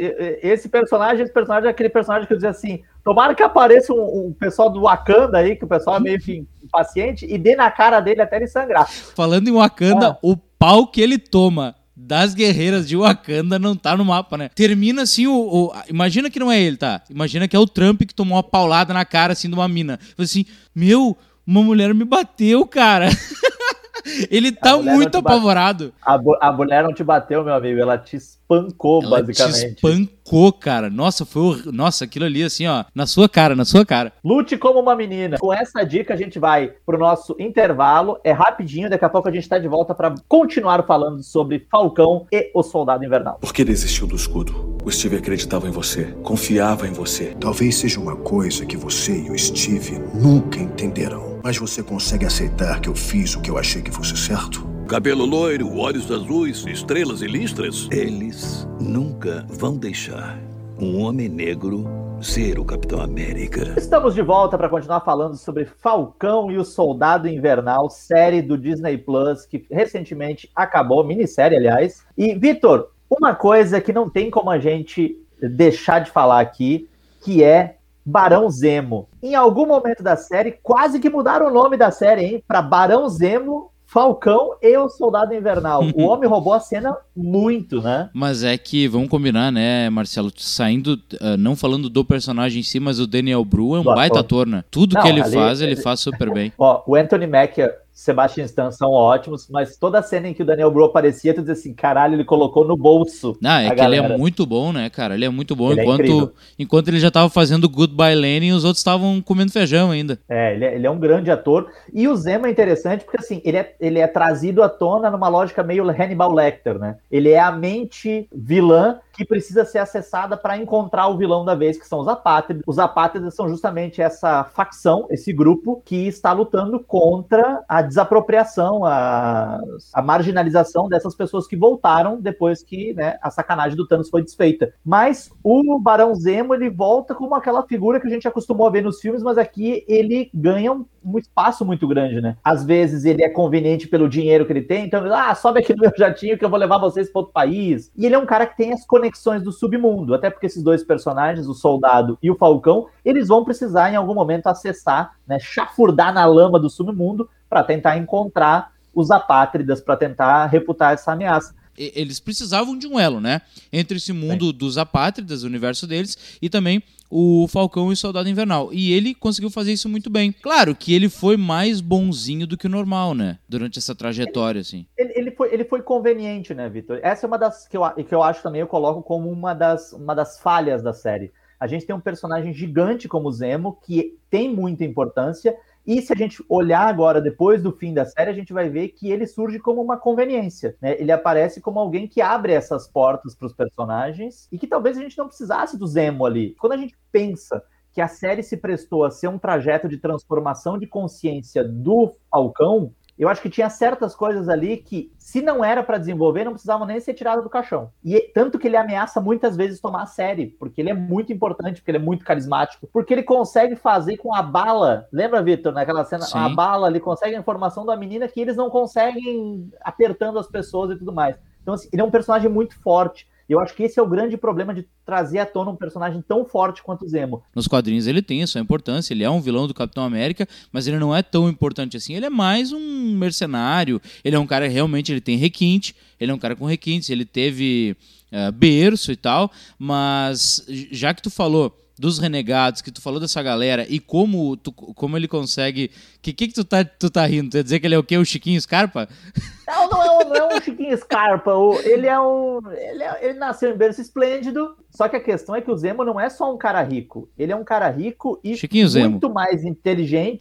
esse 0.43 0.69
personagem, 0.69 1.23
esse 1.23 1.33
personagem 1.33 1.69
é 1.69 1.71
aquele 1.71 1.89
personagem 1.89 2.27
que 2.27 2.33
eu 2.33 2.37
dizia 2.37 2.51
assim: 2.51 2.83
tomara 3.05 3.33
que 3.33 3.45
apareça 3.45 3.95
um, 3.95 4.27
um 4.27 4.33
pessoal 4.33 4.69
do 4.69 4.83
Wakanda 4.83 5.39
aí, 5.39 5.55
que 5.55 5.65
o 5.65 5.69
pessoal 5.69 5.99
é 5.99 6.01
meio 6.01 6.19
que 6.19 6.45
impaciente, 6.65 7.25
e 7.25 7.39
dê 7.39 7.55
na 7.55 7.71
cara 7.71 8.01
dele 8.01 8.23
até 8.23 8.39
ele 8.39 8.49
sangrar. 8.49 8.91
Falando 8.91 9.47
em 9.47 9.53
Wakanda, 9.53 10.09
ah. 10.09 10.19
o 10.21 10.37
pau 10.37 10.89
que 10.89 11.01
ele 11.01 11.17
toma 11.17 11.77
das 12.03 12.35
guerreiras 12.35 12.89
de 12.89 12.97
Wakanda 12.97 13.59
não 13.59 13.77
tá 13.77 13.97
no 13.97 14.05
mapa, 14.05 14.37
né? 14.37 14.49
Termina 14.55 15.03
assim 15.03 15.27
o, 15.27 15.35
o, 15.35 15.73
Imagina 15.89 16.31
que 16.31 16.41
não 16.41 16.51
é 16.51 16.61
ele, 16.61 16.77
tá? 16.77 17.03
Imagina 17.11 17.47
que 17.47 17.55
é 17.55 17.59
o 17.59 17.67
Trump 17.67 18.03
que 18.03 18.15
tomou 18.15 18.37
uma 18.37 18.43
paulada 18.43 18.95
na 18.95 19.05
cara 19.05 19.35
assim 19.35 19.49
de 19.49 19.55
uma 19.55 19.69
mina. 19.69 19.99
Falei 20.17 20.25
assim: 20.25 20.47
Meu, 20.75 21.17
uma 21.47 21.63
mulher 21.63 21.93
me 21.95 22.05
bateu, 22.05 22.67
cara. 22.67 23.09
Ele 24.31 24.51
tá 24.51 24.79
muito 24.79 25.19
apavorado. 25.19 25.93
A, 26.01 26.19
a, 26.41 26.53
mulher 26.53 26.83
não 26.83 26.93
te 26.93 27.05
bateu, 27.05 27.45
meu 27.45 27.55
amigo, 27.55 27.79
ela 27.79 27.99
te 27.99 28.17
espancou, 28.51 29.03
ela 29.03 29.23
basicamente. 29.23 29.75
Te 29.75 29.87
espancou, 29.87 30.53
cara. 30.53 30.91
Nossa, 30.91 31.25
foi 31.25 31.43
hor... 31.43 31.73
Nossa, 31.73 32.05
aquilo 32.05 32.25
ali, 32.25 32.43
assim, 32.43 32.67
ó, 32.67 32.85
na 32.95 33.07
sua 33.07 33.29
cara, 33.29 33.55
na 33.55 33.65
sua 33.65 33.85
cara. 33.87 34.13
Lute 34.25 34.57
como 34.57 34.81
uma 34.81 34.97
menina. 34.97 35.39
Com 35.39 35.53
essa 35.53 35.85
dica, 35.85 36.15
a 36.15 36.17
gente 36.17 36.39
vai 36.39 36.73
pro 36.85 36.99
nosso 36.99 37.37
intervalo. 37.39 38.19
É 38.25 38.33
rapidinho, 38.33 38.91
daqui 38.91 39.05
a 39.05 39.09
pouco 39.09 39.29
a 39.29 39.33
gente 39.33 39.49
tá 39.49 39.59
de 39.59 39.69
volta 39.69 39.95
para 39.95 40.15
continuar 40.29 40.85
falando 40.87 41.23
sobre 41.23 41.67
Falcão 41.71 42.27
e 42.33 42.51
o 42.55 42.63
Soldado 42.63 43.05
Invernal. 43.05 43.39
Por 43.41 43.53
que 43.53 43.65
desistiu 43.65 44.07
do 44.07 44.17
escudo? 44.17 44.79
O 44.85 44.91
Steve 44.91 45.17
acreditava 45.17 45.69
em 45.69 45.71
você, 45.71 46.05
confiava 46.23 46.89
em 46.89 46.93
você. 46.93 47.37
Talvez 47.39 47.77
seja 47.77 48.01
uma 48.01 48.17
coisa 48.17 48.65
que 48.65 48.77
você 48.77 49.13
e 49.13 49.31
o 49.31 49.39
Steve 49.39 49.99
nunca 50.15 50.59
entenderão. 50.59 51.41
Mas 51.43 51.57
você 51.57 51.83
consegue 51.83 52.27
aceitar 52.27 52.81
que 52.81 52.89
eu 52.89 52.95
fiz 52.95 53.35
o 53.35 53.41
que 53.41 53.51
eu 53.51 53.59
achei 53.59 53.83
que 53.83 53.91
fosse 53.91 54.17
certo? 54.17 54.67
Cabelo 54.91 55.25
loiro, 55.25 55.79
olhos 55.79 56.11
azuis, 56.11 56.67
estrelas 56.67 57.23
e 57.23 57.29
listras. 57.29 57.87
Eles 57.93 58.67
nunca 58.81 59.47
vão 59.49 59.77
deixar 59.77 60.37
um 60.81 61.01
homem 61.01 61.29
negro 61.29 61.85
ser 62.21 62.59
o 62.59 62.65
Capitão 62.65 63.01
América. 63.01 63.73
Estamos 63.79 64.17
de 64.17 64.23
volta 64.23 64.59
para 64.59 64.69
continuar 64.69 65.03
falando 65.03 65.37
sobre 65.37 65.65
Falcão 65.65 66.51
e 66.51 66.59
o 66.59 66.65
Soldado 66.65 67.29
Invernal, 67.29 67.89
série 67.89 68.43
do 68.43 68.59
Disney 68.59 68.99
Plus 68.99 69.47
que 69.47 69.65
recentemente 69.71 70.51
acabou, 70.57 71.05
minissérie, 71.05 71.57
aliás. 71.57 72.05
E 72.19 72.35
Vitor, 72.35 72.91
uma 73.09 73.33
coisa 73.33 73.81
que 73.81 73.93
não 73.93 74.11
tem 74.11 74.29
como 74.29 74.51
a 74.51 74.59
gente 74.59 75.17
deixar 75.41 76.01
de 76.01 76.11
falar 76.11 76.41
aqui, 76.41 76.89
que 77.23 77.45
é 77.45 77.77
Barão 78.05 78.51
Zemo. 78.51 79.09
Em 79.23 79.37
algum 79.37 79.67
momento 79.67 80.03
da 80.03 80.17
série, 80.17 80.59
quase 80.61 80.99
que 80.99 81.09
mudaram 81.09 81.47
o 81.47 81.55
nome 81.55 81.77
da 81.77 81.93
série, 81.93 82.25
hein? 82.25 82.45
Para 82.49 82.61
Barão 82.61 83.09
Zemo 83.09 83.70
Falcão 83.91 84.53
e 84.63 84.77
o 84.77 84.89
Soldado 84.89 85.35
Invernal. 85.35 85.83
o 85.97 86.03
homem 86.07 86.29
roubou 86.29 86.53
a 86.53 86.61
cena 86.61 86.97
muito, 87.17 87.83
né? 87.83 88.09
Mas 88.15 88.45
é 88.45 88.57
que, 88.57 88.87
vamos 88.87 89.09
combinar, 89.09 89.51
né, 89.51 89.91
Marcelo? 89.91 90.31
Saindo, 90.37 90.93
uh, 90.95 91.37
não 91.37 91.57
falando 91.57 91.91
do 91.91 92.05
personagem 92.05 92.61
em 92.61 92.63
si, 92.63 92.79
mas 92.79 93.01
o 93.01 93.07
Daniel 93.07 93.45
Bru 93.45 93.75
é 93.75 93.81
um 93.81 93.85
baita 93.85 94.21
ator, 94.21 94.47
né? 94.47 94.63
Tudo 94.71 94.95
não, 94.95 95.03
que 95.03 95.09
ele 95.09 95.21
ali, 95.21 95.35
faz, 95.35 95.61
ele, 95.61 95.73
ele 95.73 95.83
faz 95.83 95.99
super 95.99 96.31
bem. 96.33 96.53
Ó, 96.57 96.85
o 96.87 96.95
Anthony 96.95 97.27
Mackie 97.27 97.69
Sebastian 98.01 98.45
Stan 98.45 98.71
são 98.71 98.93
ótimos, 98.93 99.47
mas 99.51 99.77
toda 99.77 99.99
a 99.99 100.03
cena 100.03 100.29
em 100.29 100.33
que 100.33 100.43
o 100.43 100.47
Daniel 100.47 100.71
Bro 100.71 100.87
aparecia, 100.87 101.35
tu 101.35 101.41
dizia 101.43 101.53
assim, 101.53 101.75
caralho, 101.75 102.15
ele 102.15 102.25
colocou 102.25 102.65
no 102.65 102.75
bolso. 102.75 103.37
Ah, 103.45 103.63
é 103.63 103.69
que 103.69 103.77
galera. 103.77 104.07
ele 104.07 104.15
é 104.15 104.17
muito 104.17 104.47
bom, 104.47 104.73
né, 104.73 104.89
cara? 104.89 105.15
Ele 105.15 105.27
é 105.27 105.29
muito 105.29 105.55
bom. 105.55 105.71
Ele 105.71 105.81
é 105.81 105.85
enquanto, 105.85 106.33
é 106.33 106.63
enquanto 106.63 106.89
ele 106.89 106.99
já 106.99 107.11
tava 107.11 107.29
fazendo 107.29 107.69
Goodbye 107.69 108.15
Lenin, 108.15 108.53
os 108.53 108.65
outros 108.65 108.81
estavam 108.81 109.21
comendo 109.21 109.53
feijão 109.53 109.91
ainda. 109.91 110.19
É 110.31 110.55
ele, 110.55 110.65
é, 110.65 110.75
ele 110.77 110.87
é 110.87 110.91
um 110.91 110.99
grande 110.99 111.31
ator. 111.31 111.71
E 111.93 112.09
o 112.09 112.17
Zemo 112.17 112.47
é 112.47 112.51
interessante 112.51 113.05
porque, 113.05 113.21
assim, 113.21 113.43
ele 113.45 113.59
é, 113.59 113.75
ele 113.79 113.99
é 113.99 114.07
trazido 114.07 114.63
à 114.63 114.69
tona 114.71 115.11
numa 115.11 115.29
lógica 115.29 115.63
meio 115.63 115.87
Hannibal 115.87 116.33
Lecter, 116.33 116.79
né? 116.79 116.97
Ele 117.11 117.29
é 117.29 117.39
a 117.39 117.53
mente 117.53 118.27
vilã 118.33 118.99
que 119.13 119.27
precisa 119.27 119.67
ser 119.67 119.79
acessada 119.79 120.35
para 120.35 120.57
encontrar 120.57 121.09
o 121.09 121.19
vilão 121.19 121.45
da 121.45 121.55
vez, 121.55 121.79
que 121.79 121.87
são 121.87 122.01
os 122.01 122.09
apátridas. 122.09 122.63
Os 122.67 122.79
apátridas 122.79 123.35
são 123.35 123.49
justamente 123.51 124.01
essa 124.01 124.45
facção, 124.45 125.07
esse 125.11 125.31
grupo 125.31 125.83
que 125.85 126.07
está 126.07 126.33
lutando 126.33 126.81
contra 126.81 127.63
a 127.69 127.83
desapropriação, 127.91 128.85
a, 128.85 129.61
a 129.93 130.01
marginalização 130.01 130.89
dessas 130.89 131.15
pessoas 131.15 131.47
que 131.47 131.57
voltaram 131.57 132.21
depois 132.21 132.63
que 132.63 132.95
né, 132.95 133.19
a 133.21 133.31
sacanagem 133.31 133.77
do 133.77 133.87
Thanos 133.87 134.09
foi 134.09 134.23
desfeita. 134.23 134.73
Mas 134.85 135.31
o 135.43 135.79
Barão 135.79 136.15
Zemo 136.15 136.55
ele 136.55 136.71
volta 136.71 137.15
como 137.15 137.35
aquela 137.35 137.63
figura 137.65 138.01
que 138.01 138.07
a 138.07 138.11
gente 138.11 138.29
acostumou 138.29 138.67
a 138.67 138.71
ver 138.71 138.83
nos 138.83 139.01
filmes, 139.01 139.23
mas 139.23 139.37
aqui 139.37 139.85
ele 139.89 140.31
ganha 140.33 140.73
um, 140.73 140.87
um 141.05 141.19
espaço 141.19 141.65
muito 141.65 141.87
grande, 141.89 142.21
né? 142.21 142.37
Às 142.45 142.65
vezes 142.65 143.05
ele 143.05 143.25
é 143.25 143.29
conveniente 143.29 143.89
pelo 143.89 144.09
dinheiro 144.09 144.47
que 144.47 144.53
ele 144.53 144.63
tem, 144.63 144.87
então, 144.87 145.03
ah, 145.13 145.35
sobe 145.35 145.61
aqui 145.61 145.75
no 145.75 145.83
meu 145.83 145.93
jatinho 145.97 146.39
que 146.39 146.45
eu 146.45 146.51
vou 146.51 146.59
levar 146.59 146.79
vocês 146.79 147.11
para 147.11 147.21
outro 147.21 147.33
país. 147.33 147.91
E 147.97 148.07
ele 148.07 148.15
é 148.15 148.19
um 148.19 148.27
cara 148.27 148.47
que 148.47 148.57
tem 148.57 148.73
as 148.73 148.87
conexões 148.87 149.43
do 149.43 149.51
submundo, 149.51 150.15
até 150.15 150.31
porque 150.31 150.47
esses 150.47 150.63
dois 150.63 150.85
personagens, 150.85 151.49
o 151.49 151.55
soldado 151.55 152.17
e 152.23 152.31
o 152.31 152.37
falcão, 152.37 152.87
eles 153.05 153.29
vão 153.29 153.45
precisar 153.45 153.91
em 153.91 153.97
algum 153.97 154.15
momento 154.15 154.47
acessar, 154.47 155.17
né, 155.27 155.39
chafurdar 155.41 156.15
na 156.15 156.25
lama 156.25 156.59
do 156.61 156.71
submundo 156.71 157.29
para 157.51 157.65
tentar 157.65 157.99
encontrar 157.99 158.73
os 158.95 159.11
apátridas, 159.11 159.81
para 159.81 159.97
tentar 159.97 160.47
reputar 160.47 160.95
essa 160.95 161.13
ameaça 161.13 161.55
eles 161.81 162.21
precisavam 162.21 162.77
de 162.77 162.87
um 162.87 163.01
elo, 163.01 163.21
né? 163.21 163.41
Entre 163.73 163.97
esse 163.97 164.13
mundo 164.13 164.47
Sim. 164.47 164.53
dos 164.53 164.77
apátridas, 164.77 165.43
o 165.43 165.47
universo 165.47 165.87
deles, 165.87 166.37
e 166.41 166.51
também 166.51 166.83
o 167.11 167.49
Falcão 167.49 167.91
e 167.91 167.95
o 167.95 167.97
Soldado 167.97 168.29
Invernal. 168.29 168.69
E 168.73 168.93
ele 168.93 169.15
conseguiu 169.15 169.51
fazer 169.51 169.73
isso 169.73 169.89
muito 169.89 170.11
bem. 170.11 170.31
Claro 170.31 170.75
que 170.75 170.93
ele 170.93 171.09
foi 171.09 171.37
mais 171.37 171.81
bonzinho 171.81 172.47
do 172.47 172.57
que 172.57 172.67
o 172.67 172.71
normal, 172.71 173.15
né? 173.15 173.39
Durante 173.49 173.79
essa 173.79 173.95
trajetória, 173.95 174.59
ele, 174.59 174.61
assim. 174.61 174.87
Ele, 174.97 175.13
ele, 175.17 175.31
foi, 175.31 175.55
ele 175.55 175.65
foi 175.65 175.83
conveniente, 175.83 176.53
né, 176.55 176.69
Vitor? 176.69 177.01
Essa 177.03 177.27
é 177.27 177.29
uma 177.29 177.39
das 177.39 177.67
que 177.67 177.77
eu, 177.77 177.83
que 178.07 178.15
eu 178.15 178.23
acho 178.23 178.43
também, 178.43 178.61
eu 178.61 178.67
coloco 178.67 179.03
como 179.03 179.31
uma 179.31 179.55
das, 179.55 179.93
uma 179.93 180.15
das 180.15 180.39
falhas 180.39 180.83
da 180.83 180.93
série. 180.93 181.33
A 181.59 181.67
gente 181.67 181.85
tem 181.85 181.95
um 181.95 182.01
personagem 182.01 182.55
gigante 182.55 183.09
como 183.09 183.29
o 183.29 183.33
Zemo, 183.33 183.79
que 183.85 184.19
tem 184.31 184.55
muita 184.55 184.85
importância, 184.85 185.55
e 185.91 186.01
se 186.01 186.13
a 186.13 186.17
gente 186.17 186.41
olhar 186.49 186.87
agora, 186.87 187.21
depois 187.21 187.61
do 187.61 187.73
fim 187.73 187.93
da 187.93 188.05
série, 188.05 188.31
a 188.31 188.33
gente 188.33 188.53
vai 188.53 188.69
ver 188.69 188.91
que 188.91 189.11
ele 189.11 189.27
surge 189.27 189.59
como 189.59 189.83
uma 189.83 189.97
conveniência. 189.97 190.77
Né? 190.81 190.95
Ele 191.01 191.11
aparece 191.11 191.61
como 191.61 191.81
alguém 191.81 192.07
que 192.07 192.21
abre 192.21 192.53
essas 192.53 192.87
portas 192.87 193.35
para 193.35 193.47
os 193.47 193.53
personagens 193.53 194.47
e 194.53 194.59
que 194.59 194.69
talvez 194.69 194.97
a 194.97 195.01
gente 195.01 195.19
não 195.19 195.27
precisasse 195.27 195.77
do 195.77 195.89
Zemo 195.89 196.25
ali. 196.25 196.55
Quando 196.61 196.75
a 196.75 196.77
gente 196.77 196.97
pensa 197.11 197.61
que 197.93 198.01
a 198.01 198.07
série 198.07 198.45
se 198.45 198.57
prestou 198.57 199.05
a 199.05 199.11
ser 199.11 199.27
um 199.27 199.37
trajeto 199.37 199.89
de 199.89 199.99
transformação 199.99 200.79
de 200.79 200.87
consciência 200.87 201.65
do 201.65 202.13
Falcão, 202.31 202.95
eu 203.21 203.29
acho 203.29 203.43
que 203.43 203.51
tinha 203.51 203.69
certas 203.69 204.17
coisas 204.17 204.49
ali 204.49 204.79
que, 204.79 205.13
se 205.19 205.43
não 205.43 205.63
era 205.63 205.83
para 205.83 205.99
desenvolver, 205.99 206.45
não 206.45 206.53
precisavam 206.53 206.87
nem 206.87 206.99
ser 206.99 207.13
tiradas 207.13 207.45
do 207.45 207.51
caixão. 207.51 207.91
E 208.03 208.19
tanto 208.35 208.59
que 208.59 208.67
ele 208.67 208.79
ameaça 208.79 209.21
muitas 209.21 209.57
vezes 209.57 209.79
tomar 209.79 210.05
a 210.05 210.07
série, 210.07 210.47
porque 210.47 210.81
ele 210.81 210.89
é 210.89 210.95
muito 210.95 211.31
importante, 211.31 211.83
porque 211.83 211.91
ele 211.91 211.99
é 211.99 212.01
muito 212.01 212.25
carismático, 212.25 212.89
porque 212.91 213.13
ele 213.13 213.23
consegue 213.23 213.77
fazer 213.77 214.17
com 214.17 214.35
a 214.35 214.43
bala. 214.43 215.07
Lembra, 215.13 215.43
Vitor, 215.43 215.71
naquela 215.71 216.03
cena? 216.03 216.23
Sim. 216.23 216.39
A 216.39 216.49
bala, 216.49 216.89
ele 216.89 216.99
consegue 216.99 217.37
a 217.37 217.39
informação 217.39 217.85
da 217.85 217.95
menina 217.95 218.27
que 218.27 218.41
eles 218.41 218.57
não 218.57 218.71
conseguem 218.71 219.71
apertando 219.83 220.39
as 220.39 220.47
pessoas 220.47 220.93
e 220.93 220.97
tudo 220.97 221.13
mais. 221.13 221.37
Então, 221.61 221.75
assim, 221.75 221.91
ele 221.93 222.01
é 222.01 222.05
um 222.05 222.11
personagem 222.11 222.51
muito 222.51 222.75
forte. 222.81 223.29
Eu 223.51 223.59
acho 223.59 223.75
que 223.75 223.83
esse 223.83 223.99
é 223.99 224.03
o 224.03 224.07
grande 224.07 224.37
problema 224.37 224.73
de 224.73 224.87
trazer 225.05 225.41
à 225.41 225.45
tona 225.45 225.73
um 225.73 225.77
personagem 225.77 226.23
tão 226.23 226.45
forte 226.45 226.85
quanto 226.85 227.05
o 227.05 227.09
Zemo. 227.09 227.43
Nos 227.53 227.67
quadrinhos 227.67 228.07
ele 228.07 228.23
tem 228.23 228.45
a 228.45 228.47
sua 228.47 228.61
importância, 228.61 229.13
ele 229.13 229.25
é 229.25 229.29
um 229.29 229.41
vilão 229.41 229.67
do 229.67 229.75
Capitão 229.75 230.05
América, 230.05 230.47
mas 230.71 230.87
ele 230.87 231.01
não 231.01 231.15
é 231.15 231.21
tão 231.21 231.49
importante 231.49 231.97
assim. 231.97 232.15
Ele 232.15 232.27
é 232.27 232.31
mais 232.31 232.73
um 232.73 233.19
mercenário, 233.19 234.01
ele 234.23 234.37
é 234.37 234.39
um 234.39 234.47
cara 234.47 234.69
realmente 234.69 235.11
ele 235.11 235.21
tem 235.21 235.37
requinte, 235.37 235.97
ele 236.21 236.31
é 236.31 236.35
um 236.35 236.39
cara 236.39 236.55
com 236.55 236.65
requintes, 236.65 237.11
ele 237.11 237.25
teve 237.25 237.97
uh, 238.31 238.53
berço 238.53 239.11
e 239.11 239.17
tal, 239.17 239.51
mas 239.77 240.65
já 240.93 241.13
que 241.13 241.21
tu 241.21 241.29
falou 241.29 241.77
dos 242.01 242.19
renegados, 242.19 242.81
que 242.81 242.91
tu 242.91 243.03
falou 243.03 243.19
dessa 243.19 243.43
galera 243.43 243.85
e 243.89 244.01
como, 244.01 244.57
tu, 244.57 244.73
como 244.73 245.17
ele 245.17 245.29
consegue. 245.29 245.91
Que 246.23 246.33
que, 246.33 246.49
que 246.49 246.55
tu, 246.55 246.65
tá, 246.65 246.83
tu 246.83 247.11
tá 247.11 247.27
rindo? 247.27 247.51
Tu 247.51 247.57
ia 247.59 247.65
dizer 247.65 247.79
que 247.79 247.87
ele 247.87 247.95
é 247.95 247.99
o 247.99 248.03
quê? 248.03 248.17
O 248.17 248.25
Chiquinho 248.25 248.61
Scarpa? 248.61 249.07
Não, 249.71 249.89
não 249.89 250.03
é 250.03 250.11
um, 250.11 250.29
não 250.29 250.37
é 250.37 250.57
um 250.57 250.61
Chiquinho 250.61 250.97
Scarpa. 250.97 251.53
ele 251.85 252.07
é 252.07 252.21
um. 252.21 252.61
Ele, 252.73 253.03
é, 253.03 253.29
ele 253.29 253.39
nasceu 253.39 253.71
em 253.71 253.77
berço 253.77 254.01
esplêndido. 254.01 254.77
Só 254.91 255.09
que 255.09 255.15
a 255.15 255.21
questão 255.21 255.55
é 255.55 255.61
que 255.61 255.71
o 255.71 255.77
Zemo 255.77 256.05
não 256.05 256.19
é 256.19 256.29
só 256.29 256.53
um 256.53 256.59
cara 256.59 256.83
rico. 256.83 257.31
Ele 257.39 257.53
é 257.53 257.57
um 257.57 257.63
cara 257.63 257.89
rico 257.89 258.41
e 258.43 258.57
Chiquinho 258.57 258.87
muito 258.87 259.27
Zemo. 259.27 259.35
mais 259.35 259.65
inteligente. 259.65 260.41